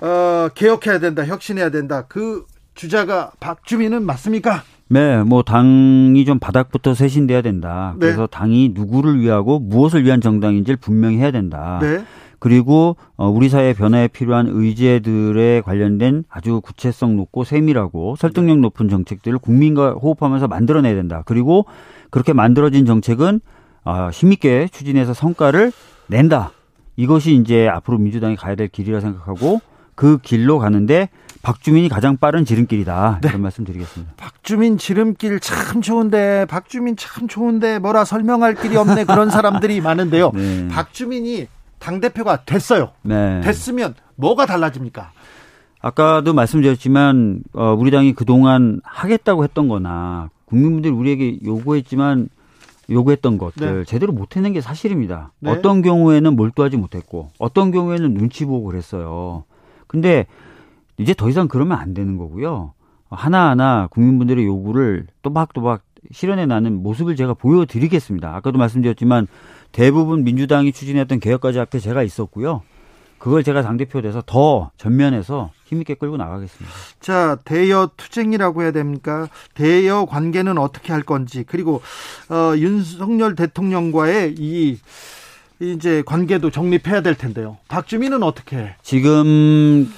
어, 0.00 0.48
개혁해야 0.54 0.98
된다, 0.98 1.24
혁신해야 1.24 1.70
된다. 1.70 2.04
그 2.08 2.44
주자가 2.74 3.30
박주민은 3.40 4.04
맞습니까? 4.04 4.62
네, 4.92 5.22
뭐 5.22 5.42
당이 5.42 6.22
좀 6.26 6.38
바닥부터 6.38 6.92
쇄신돼야 6.92 7.40
된다. 7.40 7.94
네. 7.94 8.00
그래서 8.00 8.26
당이 8.26 8.72
누구를 8.74 9.20
위하고 9.20 9.58
무엇을 9.58 10.04
위한 10.04 10.20
정당인지를 10.20 10.76
분명히 10.76 11.16
해야 11.16 11.30
된다. 11.30 11.78
네. 11.80 12.04
그리고 12.38 12.96
어, 13.16 13.26
우리 13.26 13.48
사회 13.48 13.72
변화에 13.72 14.08
필요한 14.08 14.48
의제들에 14.50 15.62
관련된 15.62 16.24
아주 16.28 16.60
구체성 16.60 17.16
높고 17.16 17.44
세밀하고 17.44 18.16
설득력 18.16 18.58
높은 18.58 18.90
정책들을 18.90 19.38
국민과 19.38 19.92
호흡하면서 19.92 20.48
만들어내야 20.48 20.94
된다. 20.94 21.22
그리고 21.24 21.64
그렇게 22.10 22.34
만들어진 22.34 22.84
정책은 22.84 23.40
어, 23.84 24.10
힘있게 24.12 24.68
추진해서 24.70 25.14
성과를 25.14 25.72
낸다. 26.08 26.50
이것이 26.96 27.34
이제 27.36 27.66
앞으로 27.66 27.96
민주당이 27.96 28.36
가야 28.36 28.56
될 28.56 28.68
길이라 28.68 29.00
생각하고 29.00 29.62
그 29.94 30.18
길로 30.18 30.58
가는데 30.58 31.08
박주민이 31.42 31.88
가장 31.88 32.16
빠른 32.16 32.44
지름길이다. 32.44 33.18
네. 33.20 33.28
이런 33.28 33.42
말씀 33.42 33.64
드리겠습니다. 33.64 34.14
박주민 34.16 34.78
지름길 34.78 35.40
참 35.40 35.82
좋은데, 35.82 36.46
박주민 36.46 36.96
참 36.96 37.26
좋은데, 37.26 37.80
뭐라 37.80 38.04
설명할 38.04 38.54
길이 38.54 38.76
없네. 38.76 39.04
그런 39.04 39.28
사람들이 39.28 39.80
많은데요. 39.82 40.30
네. 40.34 40.68
박주민이 40.68 41.48
당 41.80 42.00
대표가 42.00 42.44
됐어요. 42.44 42.92
네. 43.02 43.40
됐으면 43.40 43.94
뭐가 44.14 44.46
달라집니까? 44.46 45.10
아까도 45.80 46.32
말씀드렸지만, 46.32 47.42
어, 47.54 47.74
우리 47.76 47.90
당이 47.90 48.14
그동안 48.14 48.80
하겠다고 48.84 49.42
했던 49.42 49.66
거나, 49.66 50.30
국민분들이 50.44 50.94
우리에게 50.94 51.40
요구했지만, 51.44 52.28
요구했던 52.88 53.38
것들 53.38 53.78
네. 53.78 53.84
제대로 53.84 54.12
못 54.12 54.36
해낸 54.36 54.52
게 54.52 54.60
사실입니다. 54.60 55.32
네. 55.40 55.50
어떤 55.50 55.82
경우에는 55.82 56.36
몰두하지 56.36 56.76
못했고, 56.76 57.30
어떤 57.40 57.72
경우에는 57.72 58.14
눈치 58.14 58.44
보고 58.44 58.66
그랬어요. 58.66 59.42
근데 59.88 60.26
이제 60.98 61.14
더 61.14 61.28
이상 61.28 61.48
그러면 61.48 61.78
안 61.78 61.94
되는 61.94 62.16
거고요. 62.16 62.74
하나하나 63.10 63.88
국민분들의 63.90 64.44
요구를 64.46 65.06
또박또박 65.22 65.82
실현해 66.10 66.46
나는 66.46 66.82
모습을 66.82 67.16
제가 67.16 67.34
보여드리겠습니다. 67.34 68.34
아까도 68.34 68.58
말씀드렸지만 68.58 69.28
대부분 69.70 70.24
민주당이 70.24 70.72
추진했던 70.72 71.20
개혁까지 71.20 71.60
앞에 71.60 71.78
제가 71.78 72.02
있었고요. 72.02 72.62
그걸 73.18 73.44
제가 73.44 73.62
당대표 73.62 74.02
돼서 74.02 74.20
더 74.26 74.72
전면에서 74.76 75.52
힘있게 75.66 75.94
끌고 75.94 76.16
나가겠습니다. 76.16 76.74
자, 76.98 77.38
대여 77.44 77.90
투쟁이라고 77.96 78.62
해야 78.62 78.72
됩니까? 78.72 79.28
대여 79.54 80.06
관계는 80.06 80.58
어떻게 80.58 80.92
할 80.92 81.04
건지, 81.04 81.44
그리고, 81.46 81.82
어, 82.28 82.56
윤석열 82.56 83.36
대통령과의 83.36 84.34
이, 84.36 84.76
이제 85.60 86.02
관계도 86.04 86.50
정립해야 86.50 87.02
될 87.02 87.14
텐데요. 87.14 87.58
박주민은 87.68 88.24
어떻게 88.24 88.56
해? 88.56 88.74
지금 88.82 89.88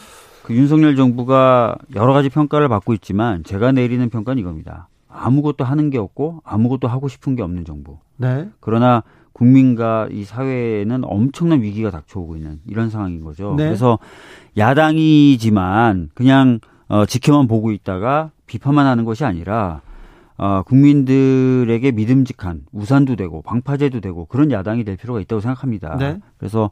그 0.45 0.55
윤석열 0.55 0.95
정부가 0.95 1.75
여러 1.95 2.13
가지 2.13 2.29
평가를 2.29 2.69
받고 2.69 2.93
있지만 2.93 3.43
제가 3.45 3.73
내리는 3.73 4.11
평가는 4.11 4.39
이겁니다. 4.39 4.89
아무것도 5.09 5.65
하는 5.65 5.89
게 5.89 5.97
없고 5.97 6.43
아무것도 6.45 6.87
하고 6.87 7.09
싶은 7.09 7.35
게 7.35 7.43
없는 7.43 7.65
정부. 7.65 7.97
네. 8.19 8.51
그러나 8.61 9.03
국민과 9.33 10.09
이 10.11 10.25
사회에는 10.25 11.03
엄청난 11.05 11.63
위기가 11.63 11.91
닥쳐오고 11.91 12.37
있는 12.37 12.61
이런 12.67 12.91
상황인 12.91 13.25
거죠. 13.25 13.55
네. 13.57 13.65
그래서 13.65 13.99
야당이지만 14.59 16.11
그냥 16.13 16.61
어, 16.89 17.07
지켜만 17.07 17.49
보고 17.49 17.73
있다가 17.73 18.31
비판만 18.47 18.87
하는 18.87 19.07
것이 19.07 19.25
아니라 19.25 19.81
어, 20.37 20.63
국민들에게 20.67 21.91
믿음직한 21.91 22.67
우산도 22.71 23.17
되고 23.17 23.41
방파제도 23.41 24.01
되고 24.01 24.27
그런 24.27 24.51
야당이 24.51 24.85
될 24.85 24.99
필요가 24.99 25.21
있다고 25.21 25.41
생각합니다. 25.41 25.97
네. 25.97 26.21
그래서 26.37 26.71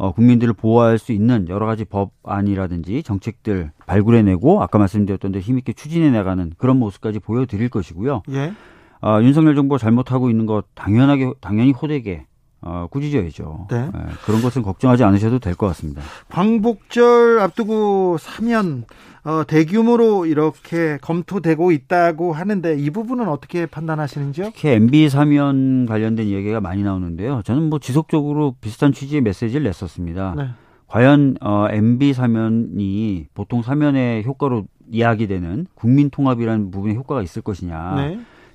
어, 0.00 0.12
국민들을 0.12 0.54
보호할 0.54 0.96
수 0.96 1.12
있는 1.12 1.46
여러 1.50 1.66
가지 1.66 1.84
법안이라든지 1.84 3.02
정책들 3.02 3.70
발굴해내고 3.86 4.62
아까 4.62 4.78
말씀드렸던 4.78 5.32
대로 5.32 5.42
힘있게 5.42 5.74
추진해 5.74 6.08
나가는 6.08 6.50
그런 6.56 6.78
모습까지 6.78 7.18
보여드릴 7.18 7.68
것이고요. 7.68 8.22
예. 8.30 8.54
어, 9.02 9.20
윤석열 9.20 9.54
정부가 9.54 9.76
잘못하고 9.76 10.30
있는 10.30 10.46
것 10.46 10.64
당연하게 10.74 11.34
당연히 11.42 11.72
호되게 11.72 12.24
어, 12.62 12.86
꾸짖어야죠. 12.90 13.68
네. 13.70 13.78
네. 13.86 13.90
그런 14.24 14.42
것은 14.42 14.62
걱정하지 14.62 15.04
않으셔도 15.04 15.38
될 15.38 15.54
것 15.54 15.66
같습니다. 15.68 16.02
광복절 16.28 17.40
앞두고 17.40 18.16
사면 18.18 18.84
어, 19.24 19.42
대규모로 19.46 20.24
이렇게 20.26 20.98
검토되고 21.02 21.72
있다고 21.72 22.32
하는데 22.32 22.78
이 22.78 22.88
부분은 22.90 23.28
어떻게 23.28 23.66
판단하시는지요? 23.66 24.46
특히 24.54 24.70
MB 24.70 25.08
사면 25.10 25.84
관련된 25.86 26.26
얘기가 26.28 26.60
많이 26.60 26.82
나오는데요. 26.82 27.42
저는 27.44 27.68
뭐 27.68 27.78
지속적으로 27.78 28.56
비슷한 28.60 28.92
취지의 28.92 29.20
메시지를 29.22 29.64
냈었습니다. 29.64 30.34
네. 30.36 30.48
과연 30.86 31.36
어, 31.40 31.66
MB 31.70 32.14
사면이 32.14 33.26
보통 33.34 33.62
사면의 33.62 34.24
효과로 34.24 34.64
이야기되는 34.90 35.66
국민 35.74 36.10
통합이라는 36.10 36.70
부분에 36.70 36.94
효과가 36.94 37.22
있을 37.22 37.42
것이냐. 37.42 37.94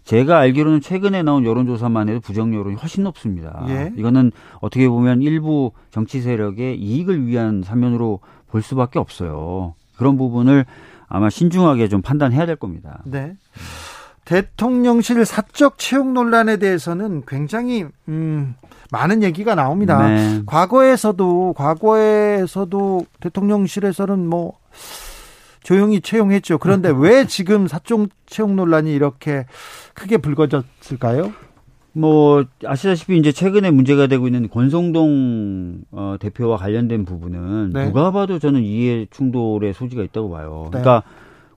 네. 0.06 0.18
제가 0.18 0.38
알기로는 0.38 0.82
최근에 0.82 1.24
나온 1.24 1.44
여론조사만 1.46 2.10
해도 2.10 2.20
부정 2.20 2.54
여론이 2.54 2.76
훨씬 2.76 3.04
높습니다. 3.04 3.66
예. 3.70 3.92
이거는 3.98 4.32
어떻게 4.62 4.88
보면 4.88 5.22
일부 5.22 5.72
정치 5.92 6.22
세력의 6.22 6.80
이익을 6.80 7.26
위한 7.26 7.64
사면으로 7.64 8.20
볼 8.50 8.62
수밖에 8.62 9.00
없어요. 9.00 9.74
그런 9.98 10.18
부분을 10.18 10.66
아마 11.08 11.30
신중하게 11.30 11.88
좀 11.88 12.02
판단해야 12.02 12.46
될 12.46 12.56
겁니다. 12.56 13.02
네. 13.06 13.36
대통령실 14.26 15.24
사적 15.24 15.78
채용 15.78 16.14
논란에 16.14 16.58
대해서는 16.58 17.24
굉장히 17.28 17.86
음, 18.08 18.56
많은 18.92 19.24
얘기가 19.24 19.56
나옵니다. 19.56 20.08
네. 20.08 20.42
과거에서도 20.46 21.54
과거에서도 21.54 23.06
대통령실에서는 23.20 24.28
뭐 24.28 24.54
조용히 25.66 26.00
채용했죠. 26.00 26.60
그런데 26.60 26.90
왜 26.96 27.26
지금 27.26 27.68
사적 27.68 28.08
채용 28.28 28.56
논란이 28.56 28.94
이렇게 28.94 29.46
크게 29.96 30.18
불거졌을까요? 30.18 31.34
뭐 31.92 32.44
아시다시피 32.64 33.18
이제 33.18 33.32
최근에 33.32 33.72
문제가 33.72 34.06
되고 34.08 34.28
있는 34.28 34.48
권성동 34.50 35.86
어, 35.92 36.18
대표와 36.20 36.58
관련된 36.58 37.06
부분은 37.06 37.72
네. 37.74 37.86
누가 37.86 38.12
봐도 38.12 38.38
저는 38.38 38.62
이해 38.62 39.08
충돌의 39.10 39.74
소지가 39.74 40.04
있다고 40.04 40.30
봐요. 40.30 40.70
네. 40.72 40.82
그러니까 40.82 41.04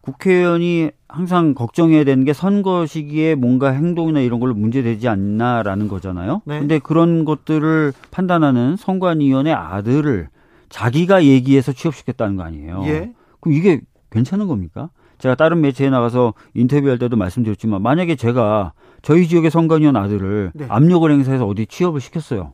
국회의원이 0.01 0.91
항상 1.07 1.55
걱정해야 1.55 2.05
되는 2.05 2.25
게 2.25 2.33
선거 2.33 2.87
시기에 2.87 3.35
뭔가 3.35 3.73
행동이나 3.73 4.21
이런 4.21 4.41
걸로 4.41 4.55
문제되지 4.55 5.07
않나라는 5.07 5.89
거잖아요. 5.89 6.41
네. 6.47 6.61
근데 6.61 6.79
그런 6.79 7.27
것들을 7.27 7.93
판단하는 8.11 8.77
선관위원회 8.77 9.53
아들을 9.53 10.29
자기가 10.71 11.25
얘기해서 11.25 11.73
취업시켰다는 11.73 12.37
거 12.37 12.45
아니에요. 12.45 12.85
예. 12.87 13.13
그럼 13.41 13.57
이게 13.57 13.81
괜찮은 14.11 14.47
겁니까? 14.47 14.91
제가 15.19 15.35
다른 15.35 15.61
매체에 15.61 15.91
나가서 15.91 16.35
인터뷰할 16.55 16.99
때도 16.99 17.17
말씀드렸지만 17.17 17.83
만약에 17.83 18.17
제가 18.17 18.73
저희 19.03 19.27
지역의 19.29 19.51
선관위원 19.51 19.97
아들을 19.97 20.53
네. 20.55 20.67
압력을 20.69 21.11
행사해서 21.11 21.47
어디 21.47 21.67
취업을 21.67 22.01
시켰어요. 22.01 22.53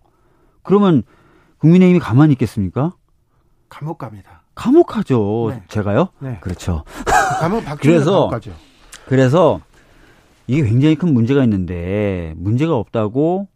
그러면 0.63 1.03
국민의힘이 1.59 2.01
가만히 2.01 2.33
있겠습니까? 2.33 2.95
감옥 3.69 3.99
갑니다. 3.99 4.43
감옥 4.55 4.87
가죠. 4.87 5.49
네. 5.51 5.63
제가요? 5.69 6.09
네. 6.21 6.39
그렇죠. 6.41 6.85
감옥 7.41 7.65
그래서 7.81 8.29
감옥 8.29 8.43
그래서 9.07 9.61
이게 10.47 10.63
굉장히 10.63 10.95
큰 10.95 11.13
문제가 11.13 11.43
있는데 11.45 12.35
문제가 12.37 12.77
없다고 12.77 13.49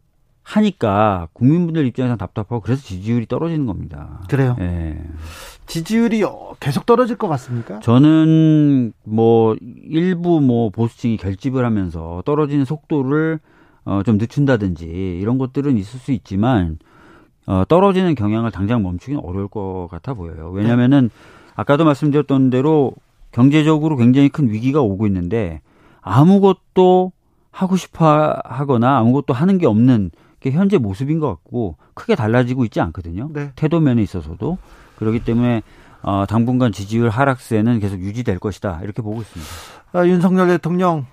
하니까 0.49 1.29
국민분들 1.35 1.87
입장에서 1.87 2.17
답답하고 2.17 2.61
그래서 2.61 2.83
지지율이 2.83 3.27
떨어지는 3.27 3.67
겁니다. 3.67 4.23
그래요? 4.31 4.57
예. 4.61 4.99
지지율이 5.67 6.25
계속 6.59 6.87
떨어질 6.87 7.17
것 7.17 7.29
같습니까? 7.29 7.81
저는 7.81 8.95
뭐 9.05 9.57
일부 9.61 10.41
뭐 10.41 10.71
보수층이 10.71 11.19
결집을 11.19 11.67
하면서 11.67 12.23
떨어지는 12.25 12.65
속도를 12.65 13.41
어좀 13.85 14.17
늦춘다든지 14.17 15.19
이런 15.21 15.37
것들은 15.37 15.77
있을 15.77 16.01
수 16.01 16.13
있지만 16.13 16.79
어 17.47 17.65
떨어지는 17.69 18.15
경향을 18.15 18.51
당장 18.51 18.83
멈추기는 18.83 19.21
어려울 19.23 19.49
것 19.49 19.89
같아 19.91 20.15
보여요. 20.15 20.51
왜냐면은 20.51 21.11
아까도 21.57 21.85
말씀드렸던 21.85 22.49
대로 22.49 22.93
경제적으로 23.33 23.97
굉장히 23.97 24.31
큰 24.31 24.49
위기가 24.49 24.81
오고 24.81 25.07
있는데 25.09 25.61
아무것도 26.01 27.13
하고 27.51 27.77
싶어 27.77 28.35
하거나 28.45 28.97
아무것도 28.97 29.35
하는 29.35 29.59
게 29.59 29.67
없는 29.67 30.11
게 30.41 30.51
현재 30.51 30.79
모습인 30.79 31.19
것 31.19 31.29
같고 31.29 31.77
크게 31.95 32.15
달라지고 32.15 32.65
있지 32.65 32.81
않거든요. 32.81 33.31
네. 33.33 33.51
태도 33.57 33.81
면에 33.81 34.03
있어서도 34.03 34.59
그렇기 34.97 35.25
때문에 35.25 35.63
어, 36.03 36.25
당분간 36.29 36.73
지지율 36.73 37.09
하락세는 37.09 37.81
계속 37.81 38.01
유지될 38.01 38.39
것이다 38.39 38.81
이렇게 38.83 39.03
보고 39.03 39.21
있습니다. 39.21 39.53
아, 39.93 40.07
윤석열 40.07 40.49
대통령 40.49 41.07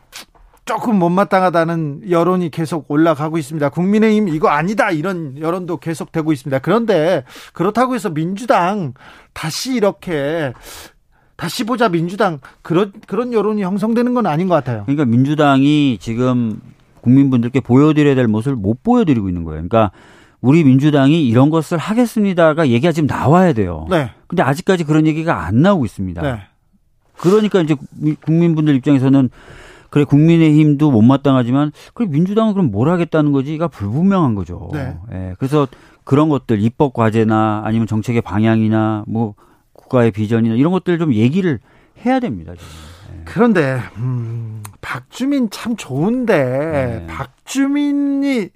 조금 0.66 0.98
못마땅하다는 0.98 2.10
여론이 2.10 2.50
계속 2.50 2.90
올라가고 2.90 3.38
있습니다. 3.38 3.70
국민의힘 3.70 4.30
이거 4.30 4.50
아니다 4.50 4.90
이런 4.90 5.38
여론도 5.40 5.78
계속 5.78 6.12
되고 6.12 6.32
있습니다. 6.32 6.60
그런데 6.60 7.24
그렇다고 7.54 7.94
해서 7.94 8.10
민주당 8.10 8.94
다시 9.34 9.76
이렇게 9.76 10.54
다시 11.36 11.66
보자 11.66 11.90
민주당 11.90 12.40
그런 12.64 12.94
그런 13.08 13.32
여론이 13.32 13.62
형성되는 13.62 14.14
건 14.14 14.26
아닌 14.26 14.48
것 14.48 14.56
같아요. 14.56 14.84
그러니까 14.86 15.06
민주당이 15.06 15.98
지금 16.00 16.60
국민분들께 17.06 17.60
보여드려야 17.60 18.16
될 18.16 18.28
모습을 18.28 18.56
못 18.56 18.82
보여드리고 18.82 19.30
있는 19.30 19.44
거예요. 19.44 19.62
그러니까 19.62 19.92
우리 20.42 20.64
민주당이 20.64 21.28
이런 21.28 21.52
것을 21.52 21.78
하겠습니다가 21.78 22.70
얘기가 22.70 22.92
지금 22.92 23.06
나와야 23.06 23.54
돼요. 23.54 23.86
네. 23.92 24.10
근데 24.28 24.42
아직까지 24.42 24.84
그런 24.84 25.06
얘기가 25.06 25.46
안 25.46 25.62
나오고 25.62 25.86
있습니다. 25.86 26.22
네. 26.22 26.40
그러니까 27.18 27.62
이제 27.62 27.76
국민분들 28.26 28.76
입장에서는 28.76 29.30
그래 29.92 30.04
국민의힘도 30.04 30.92
못마땅하지만 30.92 31.72
그래 31.94 32.08
민주당은 32.10 32.54
그럼 32.54 32.72
뭘 32.72 32.90
하겠다는 32.90 33.32
거지가 33.32 33.68
불분명한 33.68 34.34
거죠. 34.34 34.70
네. 34.74 34.98
예. 35.14 35.36
그래서 35.38 35.68
그런 36.04 36.28
것들 36.30 36.62
입법 36.62 36.94
과제나 36.94 37.62
아니면 37.64 37.88
정책의 37.88 38.22
방향이나 38.22 39.04
뭐 39.08 39.36
국가의 39.74 40.12
비전이나 40.12 40.56
이런 40.56 40.72
것들 40.72 40.98
좀 40.98 41.14
얘기를 41.14 41.60
해야 42.04 42.20
됩니다. 42.20 42.54
지금. 42.54 42.68
예. 43.14 43.22
그런데 43.26 43.80
음, 43.98 44.55
박주민 44.86 45.50
참 45.50 45.76
좋은데 45.76 46.38
네. 46.38 47.08
박주민이 47.08 48.50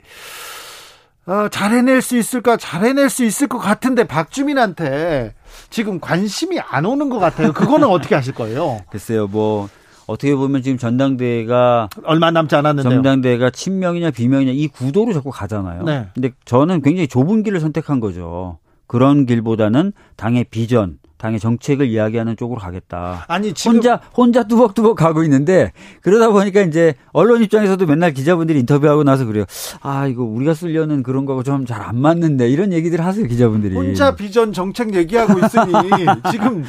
어, 1.25 1.47
잘 1.49 1.71
해낼 1.71 2.03
수 2.03 2.17
있을까? 2.17 2.55
잘 2.55 2.85
해낼 2.85 3.09
수 3.09 3.25
있을 3.25 3.47
것 3.47 3.57
같은데 3.57 4.03
박주민한테 4.03 5.33
지금 5.71 5.99
관심이 5.99 6.59
안 6.59 6.85
오는 6.85 7.09
것 7.09 7.17
같아요. 7.17 7.51
그거는 7.51 7.87
어떻게 7.87 8.13
하실 8.13 8.35
거예요? 8.35 8.81
글쎄요, 8.91 9.27
뭐 9.27 9.69
어떻게 10.05 10.35
보면 10.35 10.61
지금 10.61 10.77
전당대회가 10.77 11.89
얼마 12.03 12.29
남지 12.29 12.55
않았는데 12.55 12.87
전당대회가 12.87 13.49
친명이냐 13.49 14.11
비명이냐 14.11 14.51
이 14.51 14.67
구도로 14.67 15.13
자꾸 15.13 15.31
가잖아요. 15.31 15.81
네. 15.83 16.09
근데 16.13 16.31
저는 16.45 16.83
굉장히 16.83 17.07
좁은 17.07 17.41
길을 17.41 17.59
선택한 17.59 17.99
거죠. 17.99 18.59
그런 18.85 19.25
길보다는 19.25 19.93
당의 20.15 20.45
비전 20.45 20.98
당의 21.19 21.37
정책을 21.39 21.87
이야기하는 21.87 22.37
쪽으로 22.37 22.59
가겠다. 22.61 23.25
아니 23.27 23.53
지금 23.53 23.75
혼자 23.75 23.99
혼자 24.15 24.43
뚜벅뚜벅 24.43 24.95
가고 24.95 25.21
있는데 25.23 25.73
그러다 26.01 26.29
보니까 26.29 26.61
이제 26.61 26.95
언론 27.11 27.43
입장에서도 27.43 27.85
맨날 27.85 28.13
기자분들이 28.13 28.57
인터뷰하고 28.61 29.03
나서 29.03 29.25
그래요. 29.25 29.43
아 29.81 30.07
이거 30.07 30.23
우리가 30.23 30.53
쓰려는 30.53 31.03
그런 31.03 31.25
거하고 31.25 31.43
좀 31.43 31.65
잘 31.65 31.81
안 31.81 31.99
맞는데 31.99 32.49
이런 32.49 32.71
얘기들 32.71 33.03
하세요 33.03 33.27
기자분들이. 33.27 33.75
혼자 33.75 34.15
비전 34.15 34.53
정책 34.53 34.95
얘기하고 34.95 35.33
있으니 35.39 35.73
지금 36.31 36.63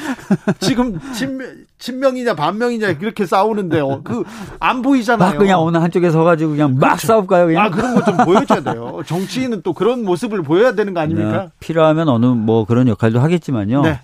지금 0.59 0.99
친명, 1.13 1.47
친명이냐 1.79 2.35
반명이냐 2.35 2.99
그렇게 2.99 3.27
싸우는데 3.27 3.79
어, 3.81 4.03
그안 4.03 4.83
보이잖아요. 4.83 5.31
막 5.31 5.39
그냥 5.39 5.61
어느 5.61 5.77
한쪽에 5.79 6.11
서가지고 6.11 6.51
그냥 6.51 6.75
막 6.75 6.89
그렇죠. 6.97 7.07
싸울까요? 7.07 7.47
그냥? 7.47 7.65
아 7.65 7.71
그런 7.71 7.95
거 7.95 8.01
좀 8.05 8.17
보여줘야 8.25 8.61
돼요. 8.63 9.01
정치인은 9.07 9.63
또 9.63 9.73
그런 9.75 10.05
모습을 10.05 10.43
보여야 10.43 10.73
되는 10.75 10.93
거 10.93 11.01
아닙니까? 11.01 11.43
네, 11.45 11.49
필요하면 11.61 12.09
어느 12.09 12.27
뭐 12.27 12.65
그런 12.65 12.89
역할도 12.89 13.21
하겠지만요. 13.21 13.83
네. 13.83 14.01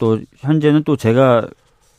또 0.00 0.18
현재는 0.38 0.82
또 0.82 0.96
제가 0.96 1.46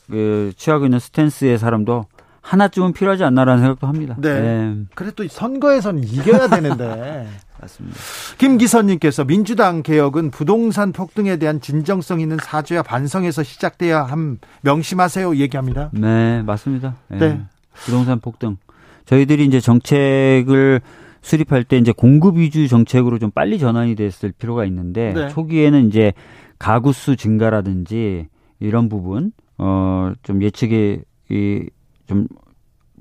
그 0.10 0.52
취하고 0.58 0.86
있는 0.86 1.00
스탠스의 1.00 1.58
사람도 1.58 2.06
하나쯤은 2.42 2.92
필요하지 2.92 3.24
않나라는 3.24 3.62
생각도 3.62 3.88
합니다. 3.88 4.16
네. 4.18 4.42
네. 4.42 4.76
그래도 4.96 5.26
선거에서는 5.26 6.04
이겨야 6.04 6.48
되는데. 6.50 7.28
맞습니다. 7.62 7.96
김기선님께서 8.40 9.24
민주당 9.26 9.84
개혁은 9.84 10.32
부동산 10.32 10.92
폭등에 10.92 11.38
대한 11.38 11.62
진정성 11.62 12.20
있는 12.20 12.38
사죄와 12.42 12.82
반성에서 12.82 13.44
시작돼야 13.44 14.04
함 14.04 14.40
명심하세요 14.62 15.36
얘기합니다. 15.36 15.92
네, 15.94 16.42
맞습니다. 16.42 16.96
네. 17.10 17.18
네. 17.20 17.42
부동산 17.74 18.20
폭등. 18.20 18.58
저희들이 19.06 19.46
이제 19.46 19.60
정책을 19.60 20.82
수립할 21.22 21.64
때 21.64 21.78
이제 21.78 21.92
공급 21.92 22.38
위주 22.38 22.68
정책으로 22.68 23.20
좀 23.20 23.30
빨리 23.30 23.60
전환이 23.60 23.96
됐을 23.96 24.32
필요가 24.32 24.66
있는데 24.66 25.14
네. 25.14 25.30
초기에는 25.30 25.88
이제 25.88 26.14
가구 26.62 26.93
수 26.93 27.15
증가라든지 27.15 28.28
이런 28.60 28.88
부분 28.88 29.32
어좀 29.58 30.43
예측이 30.43 31.00
이좀 31.28 32.28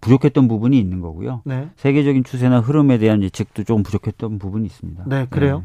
부족했던 0.00 0.48
부분이 0.48 0.78
있는 0.78 1.00
거고요. 1.00 1.42
네. 1.44 1.68
세계적인 1.76 2.24
추세나 2.24 2.60
흐름에 2.60 2.96
대한 2.96 3.22
예측도 3.22 3.64
조금 3.64 3.82
부족했던 3.82 4.38
부분이 4.38 4.64
있습니다. 4.64 5.04
네, 5.06 5.26
그래요. 5.28 5.58
네. 5.58 5.64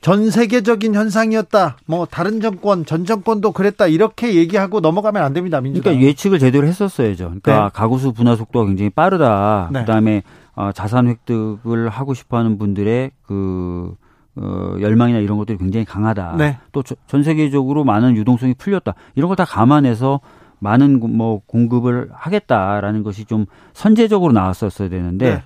전 0.00 0.30
세계적인 0.30 0.94
현상이었다. 0.94 1.78
뭐 1.86 2.06
다른 2.06 2.40
정권, 2.40 2.86
전 2.86 3.04
정권도 3.04 3.50
그랬다. 3.50 3.88
이렇게 3.88 4.36
얘기하고 4.36 4.78
넘어가면 4.78 5.20
안 5.20 5.32
됩니다. 5.32 5.60
민주당. 5.60 5.92
그러니까 5.92 6.08
예측을 6.08 6.38
제대로 6.38 6.64
했었어야죠. 6.68 7.24
그러니까 7.24 7.64
네. 7.64 7.70
가구수 7.74 8.12
분화 8.12 8.36
속도가 8.36 8.66
굉장히 8.66 8.88
빠르다. 8.90 9.70
네. 9.72 9.80
그다음에 9.80 10.22
어, 10.54 10.70
자산 10.72 11.08
획득을 11.08 11.88
하고 11.88 12.14
싶어하는 12.14 12.56
분들의 12.56 13.10
그 13.22 13.96
어, 14.40 14.76
열망이나 14.80 15.18
이런 15.18 15.36
것들이 15.38 15.58
굉장히 15.58 15.84
강하다. 15.84 16.36
네. 16.38 16.58
또전 16.72 17.22
세계적으로 17.22 17.84
많은 17.84 18.16
유동성이 18.16 18.54
풀렸다. 18.54 18.94
이런 19.14 19.28
걸 19.28 19.36
다 19.36 19.44
감안해서 19.44 20.20
많은 20.58 21.00
뭐 21.16 21.40
공급을 21.46 22.10
하겠다라는 22.12 23.02
것이 23.02 23.24
좀 23.24 23.46
선제적으로 23.72 24.32
나왔었어야 24.32 24.88
되는데 24.88 25.34
네. 25.34 25.42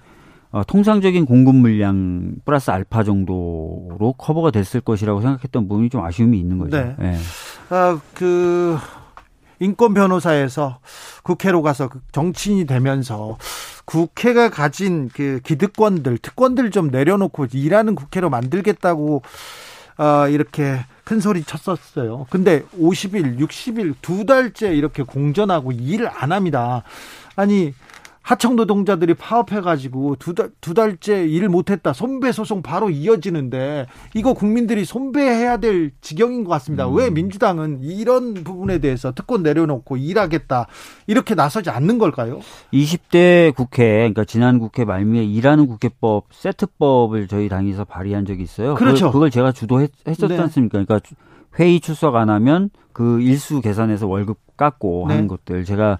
어, 0.51 0.63
통상적인 0.65 1.27
공급 1.27 1.57
물량 1.57 2.35
플러스 2.45 2.71
알파 2.71 3.03
정도로 3.03 4.15
커버가 4.19 4.51
됐을 4.53 4.81
것이라고 4.81 5.21
생각했던 5.21 5.69
부분이 5.69 5.89
좀 5.91 6.05
아쉬움이 6.05 6.39
있는 6.39 6.59
거죠. 6.59 6.77
네. 6.77 6.95
네. 6.99 7.17
아, 7.71 7.99
그 8.15 8.77
인권 9.61 9.95
변호사에서 9.95 10.79
국회로 11.23 11.63
가서 11.63 11.89
그 11.89 12.01
정치인이 12.13 12.67
되면서 12.67 13.39
국회가 13.85 14.51
가진 14.51 15.11
그 15.13 15.41
기득권들, 15.45 16.19
특권들 16.19 16.71
좀 16.71 16.89
내려놓고 16.89 17.47
일하는 17.53 17.95
국회로 17.95 18.31
만들겠다고 18.31 19.23
어, 19.97 20.29
이렇게 20.29 20.85
큰 21.05 21.21
소리 21.21 21.45
쳤었어요. 21.45 22.27
근데 22.31 22.63
50일, 22.81 23.39
60일, 23.39 23.95
두 24.03 24.27
달째 24.27 24.75
이렇게 24.75 25.03
공전하고 25.03 25.73
일을 25.73 26.11
안 26.13 26.33
합니다. 26.33 26.83
아니, 27.37 27.75
하청 28.25 28.57
노동자들이 28.57 29.13
파업해가지고 29.13 30.17
두 30.17 30.33
달, 30.33 30.49
두 30.63 30.73
달째 30.73 31.27
일 31.27 31.51
못했다. 31.51 31.93
손배 31.93 32.33
소송 32.33 32.63
바로 32.63 32.89
이어지는데 32.89 33.87
이거 34.15 34.33
국민들이 34.33 34.87
손배해야 34.87 35.59
될 35.59 35.91
지경인 36.01 36.43
것 36.45 36.51
같습니다. 36.53 36.89
음. 36.89 36.97
왜 36.97 37.11
민주당은 37.11 37.81
이런 37.83 38.33
부분에 38.33 38.79
대해서 38.79 39.13
특권 39.13 39.43
내려놓고 39.43 39.99
일하겠다. 39.99 40.67
이렇게 41.07 41.35
나서지 41.35 41.69
않는 41.69 41.99
걸까요? 41.99 42.41
20대 42.73 43.55
국회, 43.55 43.85
그러니까 43.99 44.25
지난 44.25 44.59
국회 44.59 44.87
말미에 44.87 45.23
일하는 45.23 45.67
국회법 45.67 46.29
세트법을 46.31 47.29
저희 47.29 47.51
당에서 47.51 47.85
발의한 47.85 48.25
적이 48.25 48.43
있어요. 48.43 48.75
그렇죠. 48.75 49.09
그걸, 49.09 49.13
그걸 49.13 49.31
제가 49.31 49.53
주도했었지 49.53 50.29
네. 50.29 50.39
않습니까? 50.39 50.83
그러니까 50.83 51.01
회의 51.59 51.79
출석 51.79 52.17
안 52.17 52.31
하면 52.31 52.71
그 52.95 53.21
일수 53.21 53.61
계산해서 53.61 54.07
월급 54.07 54.39
깎고 54.57 55.05
네. 55.09 55.15
하는 55.15 55.29
것들 55.29 55.65
제가 55.65 55.99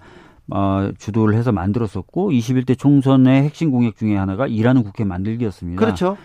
어, 0.51 0.89
주도를 0.97 1.35
해서 1.35 1.51
만들었었고 1.51 2.31
21대 2.31 2.77
총선의 2.77 3.43
핵심 3.43 3.71
공약 3.71 3.97
중에 3.97 4.15
하나가 4.15 4.47
일하는 4.47 4.83
국회 4.83 5.03
만들기였습니다. 5.03 5.79
그렇죠. 5.79 6.17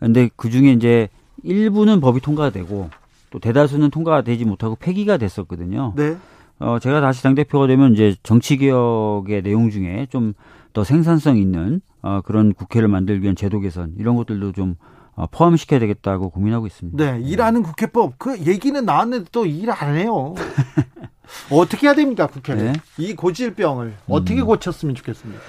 근데 0.00 0.30
그 0.36 0.50
중에 0.50 0.72
이제 0.72 1.08
일부는 1.42 2.00
법이 2.00 2.20
통과가 2.20 2.50
되고 2.50 2.88
또 3.30 3.38
대다수는 3.38 3.90
통과가 3.90 4.22
되지 4.22 4.44
못하고 4.44 4.76
폐기가 4.76 5.16
됐었거든요. 5.16 5.92
네. 5.96 6.16
어, 6.58 6.78
제가 6.80 7.00
다시 7.00 7.22
당대표가 7.22 7.66
되면 7.66 7.92
이제 7.92 8.16
정치개혁의 8.22 9.42
내용 9.42 9.70
중에 9.70 10.06
좀 10.10 10.34
더 10.78 10.84
생산성 10.84 11.38
있는 11.38 11.80
어, 12.02 12.20
그런 12.24 12.54
국회를 12.54 12.86
만들기 12.86 13.22
위한 13.22 13.34
제도 13.34 13.58
개선 13.58 13.94
이런 13.98 14.14
것들도 14.14 14.52
좀 14.52 14.76
어, 14.76 14.96
포함시켜야 15.26 15.80
되겠다고 15.80 16.30
고민하고 16.30 16.66
있습니다. 16.66 17.04
네, 17.04 17.20
일하는 17.22 17.62
국회법 17.62 18.18
그 18.18 18.38
얘기는 18.38 18.84
나왔는데 18.84 19.30
또 19.32 19.44
일 19.46 19.70
안 19.70 19.96
해요. 19.96 20.34
어떻게 21.50 21.86
해야 21.86 21.94
됩니까, 21.94 22.26
국회는? 22.26 22.72
네. 22.72 22.80
이 22.98 23.14
고질병을 23.14 23.94
어떻게 24.08 24.40
음. 24.40 24.46
고쳤으면 24.46 24.94
좋겠습니까? 24.94 25.42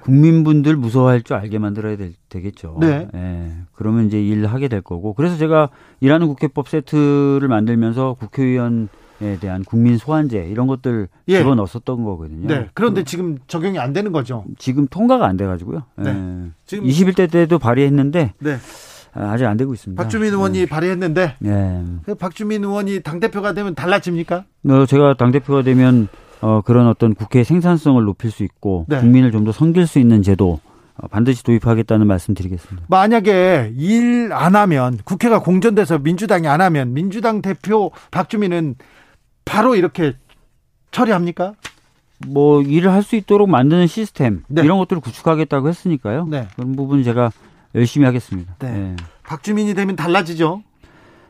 국민분들 0.00 0.76
무서워할 0.76 1.22
줄 1.22 1.36
알게 1.36 1.58
만들어야 1.58 1.96
되, 1.96 2.12
겠죠 2.30 2.76
네. 2.80 3.08
네. 3.12 3.52
그러면 3.72 4.06
이제 4.06 4.22
일하게 4.22 4.68
될 4.68 4.80
거고. 4.80 5.14
그래서 5.14 5.36
제가 5.36 5.70
일하는 6.00 6.28
국회법 6.28 6.68
세트를 6.68 7.48
만들면서 7.48 8.14
국회의원 8.18 8.88
에 9.18 9.38
대한 9.38 9.64
국민 9.64 9.96
소환제 9.96 10.46
이런 10.50 10.66
것들 10.66 11.08
예. 11.28 11.38
집어넣었었던 11.38 12.04
거거든요. 12.04 12.48
네. 12.48 12.68
그런데 12.74 13.00
그, 13.00 13.04
지금 13.06 13.38
적용이 13.46 13.78
안 13.78 13.94
되는 13.94 14.12
거죠. 14.12 14.44
지금 14.58 14.86
통과가 14.86 15.24
안 15.26 15.38
돼가지고요. 15.38 15.84
네. 15.96 16.12
네. 16.12 16.50
지금 16.66 16.84
21대 16.84 17.30
때도 17.32 17.58
발의했는데 17.58 18.34
네. 18.38 18.56
아, 19.16 19.30
아직 19.32 19.46
안 19.46 19.56
되고 19.56 19.72
있습니다. 19.72 20.02
박주민 20.02 20.32
의원이 20.32 20.58
네. 20.60 20.66
발의했는데 20.66 21.36
네. 21.38 21.82
그 22.04 22.14
박주민 22.14 22.62
의원이 22.64 23.00
당 23.02 23.18
대표가 23.20 23.52
되면 23.54 23.74
달라집니까? 23.74 24.44
어, 24.68 24.86
제가 24.86 25.14
당 25.18 25.32
대표가 25.32 25.62
되면 25.62 26.08
어, 26.42 26.60
그런 26.60 26.86
어떤 26.86 27.14
국회 27.14 27.42
생산성을 27.44 28.02
높일 28.04 28.30
수 28.30 28.42
있고 28.44 28.84
네. 28.88 29.00
국민을 29.00 29.32
좀 29.32 29.44
더 29.44 29.52
섬길 29.52 29.86
수 29.86 29.98
있는 29.98 30.22
제도 30.22 30.60
어, 30.96 31.08
반드시 31.08 31.42
도입하겠다는 31.44 32.06
말씀드리겠습니다. 32.06 32.86
만약에 32.88 33.72
일 33.76 34.30
안 34.32 34.54
하면 34.56 34.98
국회가 35.04 35.40
공전돼서 35.40 35.98
민주당이 35.98 36.46
안 36.48 36.60
하면 36.60 36.92
민주당 36.92 37.40
대표 37.42 37.90
박주민은 38.10 38.74
바로 39.44 39.76
이렇게 39.76 40.14
처리합니까? 40.90 41.54
뭐 42.26 42.62
일을 42.62 42.90
할 42.92 43.02
수 43.02 43.14
있도록 43.16 43.48
만드는 43.48 43.86
시스템 43.86 44.42
네. 44.48 44.62
이런 44.62 44.78
것들을 44.78 45.00
구축하겠다고 45.00 45.68
했으니까요. 45.68 46.26
네. 46.30 46.48
그런 46.56 46.74
부분 46.74 47.02
제가 47.02 47.30
열심히 47.74 48.06
하겠습니다. 48.06 48.54
네. 48.60 48.70
네. 48.70 48.96
박주민이 49.24 49.74
되면 49.74 49.96
달라지죠. 49.96 50.62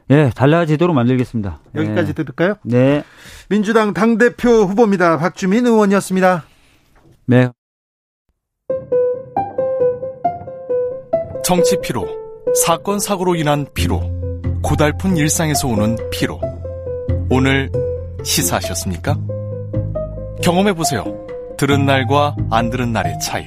네, 0.08 0.30
달라지도록 0.30 0.94
만들겠습니다. 0.94 1.60
여기까지 1.74 2.08
네. 2.08 2.12
들을까요? 2.12 2.54
네. 2.62 3.02
민주당 3.48 3.92
당대표 3.92 4.48
후보입니다. 4.48 5.18
박주민 5.18 5.66
의원이었습니다. 5.66 6.44
네. 7.26 7.48
정치 11.44 11.76
피로, 11.80 12.06
사건 12.64 12.98
사고로 12.98 13.36
인한 13.36 13.66
피로, 13.74 14.00
고달픈 14.62 15.16
일상에서 15.16 15.68
오는 15.68 15.96
피로. 16.10 16.40
오늘 17.30 17.70
시사하셨습니까? 18.24 19.16
경험해 20.42 20.72
보세요. 20.74 21.04
들은 21.56 21.86
날과 21.86 22.36
안 22.50 22.70
들은 22.70 22.92
날의 22.92 23.18
차이. 23.20 23.46